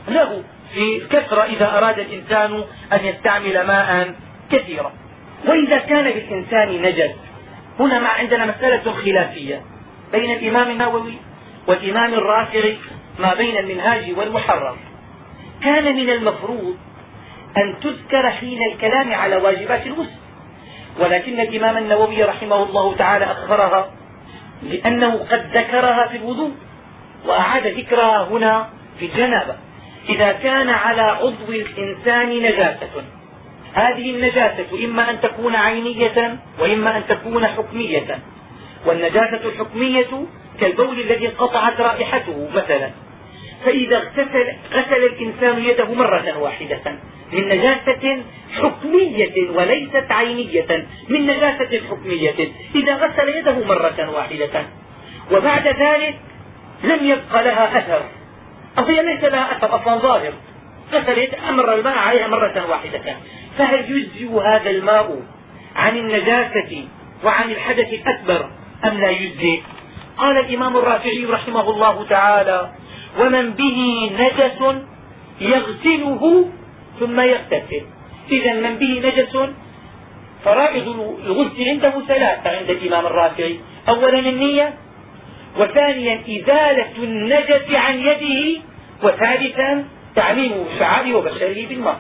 [0.07, 0.43] له
[0.73, 2.63] في الكثرة إذا أراد الإنسان
[2.93, 4.15] أن يستعمل ماء
[4.51, 4.93] كثيرا.
[5.47, 7.11] وإذا كان بالإنسان نجس
[7.79, 9.61] هنا ما عندنا مسألة خلافية
[10.11, 11.13] بين الإمام النووي
[11.67, 12.77] والإمام الرافعي
[13.19, 14.77] ما بين المنهاج والمحرر
[15.63, 16.77] كان من المفروض
[17.57, 20.17] أن تذكر حين الكلام على واجبات الغسل.
[20.99, 23.91] ولكن الإمام النووي رحمه الله تعالى أخبرها
[24.63, 26.51] لأنه قد ذكرها في الوضوء
[27.25, 29.55] وأعاد ذكرها هنا في الجنابة.
[30.09, 33.03] إذا كان على عضو الإنسان نجاسة.
[33.73, 38.19] هذه النجاسة إما أن تكون عينية وإما أن تكون حكمية.
[38.85, 40.25] والنجاسة الحكمية
[40.59, 42.91] كالبول الذي انقطعت رائحته مثلا.
[43.65, 46.81] فإذا اغتسل غسل الإنسان يده مرة واحدة
[47.33, 48.23] من نجاسة
[48.61, 52.51] حكمية وليست عينية من نجاسة حكمية.
[52.75, 54.65] إذا غسل يده مرة واحدة
[55.31, 56.19] وبعد ذلك
[56.83, 58.01] لم يبق لها أثر.
[58.77, 60.33] أو هي ليس لها أثر أصلا ظاهر.
[60.93, 63.15] غسل أمر الماء عليها مرة واحدة.
[63.57, 65.21] فهل يجزئ هذا الماء
[65.75, 66.87] عن النجاسة
[67.23, 68.49] وعن الحدث الأكبر؟
[68.85, 69.61] أم لا يجزئ
[70.17, 72.71] قال الإمام الرافعي رحمه الله تعالى
[73.19, 74.59] ومن به نجس
[75.41, 76.45] يغسله
[76.99, 77.85] ثم يغتسل.
[78.31, 79.49] إذا من به نجس
[80.45, 80.87] فرائض
[81.25, 83.59] الغسل عنده ثلاثة عند الإمام الرافعي.
[83.89, 84.73] أولا النية
[85.59, 88.61] وثانيا إزالة النجس عن يده
[89.03, 91.99] وثالثا تعميم شعره وبشره بالماء.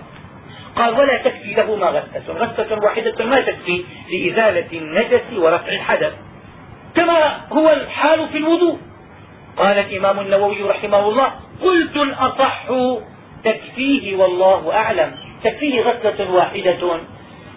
[0.75, 6.13] قال ولا تكفي له ما غسة غسة واحدة ما تكفي لإزالة النجس ورفع الحدث.
[6.97, 8.77] كما هو الحال في الوضوء.
[9.57, 11.31] قال الإمام النووي رحمه الله
[11.61, 12.63] قلت الأصح
[13.43, 15.11] تكفيه والله أعلم.
[15.43, 16.99] تكفيه غسلة واحدة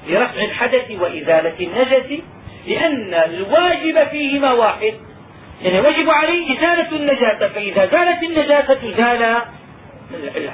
[0.09, 2.23] لرفع الحدث وإزالة النجس
[2.67, 4.95] لأن الواجب فيهما واحد.
[5.63, 9.37] يعني وجب عليه إزالة النجاسة فإذا زالت النجاسة زال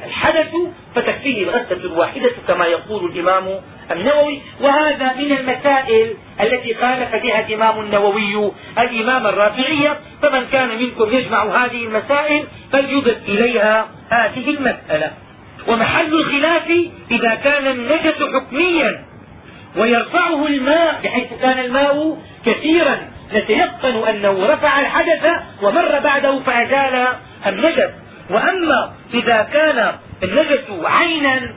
[0.05, 0.53] الحدث
[0.95, 4.41] فتكفيه الغسلة الواحدة كما يقول الإمام النووي.
[4.61, 11.85] وهذا من المسائل التي خالف بها الإمام النووي الإمام الرافعية فمن كان منكم يجمع هذه
[11.85, 15.11] المسائل فليضف إليها هذه المسألة.
[15.69, 16.71] ومحل الخلاف
[17.11, 19.05] إذا كان النجس حكميا
[19.77, 22.99] ويرفعه الماء بحيث كان الماء كثيرا
[23.35, 27.09] نتيقن أنه رفع الحدث ومر بعده فأزال
[27.47, 28.06] النجس.
[28.31, 31.55] وأما إذا كان النجس عينا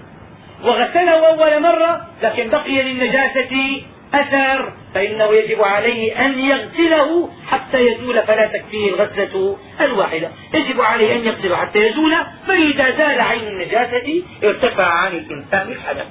[0.64, 3.82] وغسله أول مرة لكن بقي للنجاسة
[4.14, 10.30] أثر فإنه يجب عليه أن يغسله حتى يزول فلا تكفيه الغسلة الواحدة.
[10.54, 12.16] يجب عليه أن يغسله حتى يزول
[12.48, 16.08] فإذا زال عين النجاسة ارتفع عن الإنسان الحدث.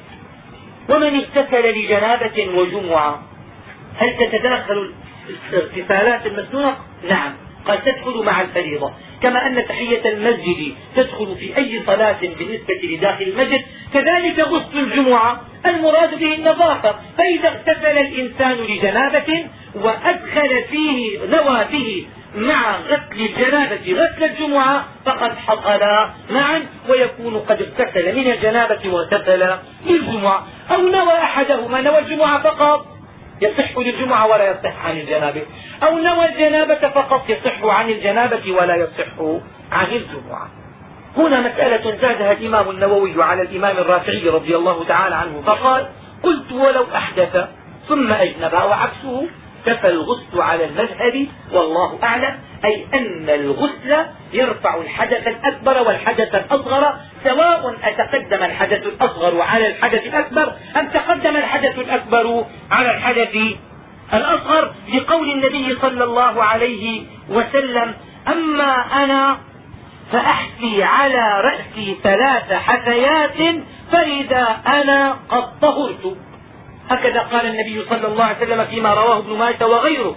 [0.88, 3.22] ومن اغتسل لجنابة وجمعة
[3.96, 4.92] هل تتداخل
[5.52, 6.76] الاغتسالات المسنونة؟
[7.08, 7.47] نعم.
[7.68, 8.92] قد تدخل مع الفريضة.
[9.22, 13.62] كما أن تحية المسجد تدخل في أي صلاة بالنسبة لداخل المسجد
[13.94, 15.40] كذلك غسل الجمعة.
[15.66, 16.94] المراد به النظافة.
[17.18, 22.06] فإذا اغتسل الإنسان لجنابة وأدخل فيه نوى به
[22.36, 30.46] مع غسل الجنابة غسل الجمعة فقد حصلا معا ويكون قد اغتسل من الجنابة واغتسل للجمعة.
[30.70, 32.86] أو نوى أحدهما نوى الجمعة فقط.
[33.42, 35.42] يصح للجمعة ولا يصح عن الجنابة.
[35.82, 39.40] أو نوى الجنابة فقط يصح عن الجنابة ولا يصح
[39.72, 40.48] عن الجمعة.
[41.16, 45.88] هنا مسألة زادها الإمام النووي على الإمام الرافعي رضي الله تعالى عنه فقال
[46.22, 47.48] قلت ولو أحدث
[47.88, 49.28] ثم أجنب وعكسه
[49.66, 57.76] كفى الغسل على المذهب والله أعلم أي أن الغسل يرفع الحدث الأكبر والحدث الأصغر سواء
[57.84, 63.36] أتقدم الحدث الأصغر على الحدث الأكبر أم تقدم الحدث الأكبر على الحدث
[64.14, 67.94] الأصغر لقول النبي صلى الله عليه وسلم
[68.28, 69.38] أما أنا
[70.12, 73.56] فأحفي على رأسي ثلاث حثيات
[73.92, 76.16] فإذا أنا قد طهرت.
[76.90, 80.16] هكذا قال النبي صلى الله عليه وسلم فيما رواه ابن ماجه وغيره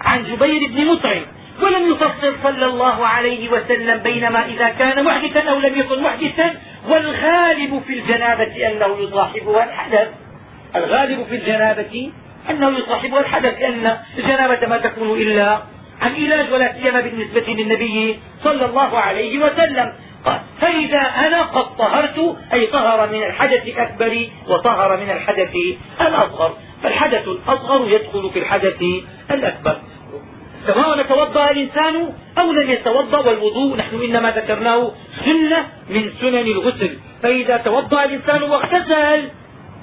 [0.00, 1.22] عن جبير بن مطعم
[1.62, 6.54] ولم يفصل صلى الله عليه وسلم بينما إذا كان محدثا أو لم يكن محدثا
[6.88, 10.08] والغالب في الجنابة أنه يصاحبها الحدث.
[10.76, 12.12] الغالب في الجنابة
[12.50, 15.62] أنه يصاحبها الحدث لأن الجنابة ما تكون إلا
[16.00, 19.92] عن علاج ولا سيما بالنسبة للنبي صلى الله عليه وسلم.
[20.24, 25.54] قال فإذا أنا قد طهرت أي طهر من الحدث الأكبر وطهر من الحدث
[26.00, 26.56] الأصغر.
[26.82, 28.82] فالحدث الأصغر يدخل في الحدث
[29.30, 29.76] الأكبر.
[30.66, 34.92] سواء توضا الإنسان أو لم يتوضأ؟ والوضوء نحن إنما ذكرناه
[35.24, 36.98] سنة من سنن الغسل.
[37.22, 39.28] فإذا توضأ الإنسان واغتسل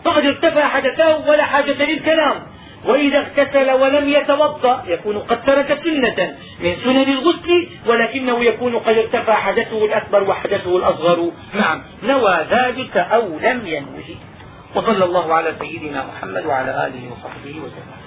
[0.05, 2.52] فقد ارتفع حدثه ولا حاجة للكلام.
[2.85, 9.35] وإذا اغتسل ولم يتوضأ يكون قد ترك سنة من سنن الغسل ولكنه يكون قد ارتفع
[9.35, 11.31] حدثه الأكبر وحدثه الأصغر.
[11.53, 11.81] نعم.
[12.03, 14.15] نوى ذلك أو لم ينوه.
[14.75, 18.02] وصلى الله على سيدنا محمد وعلى آله وصحبه وسلم.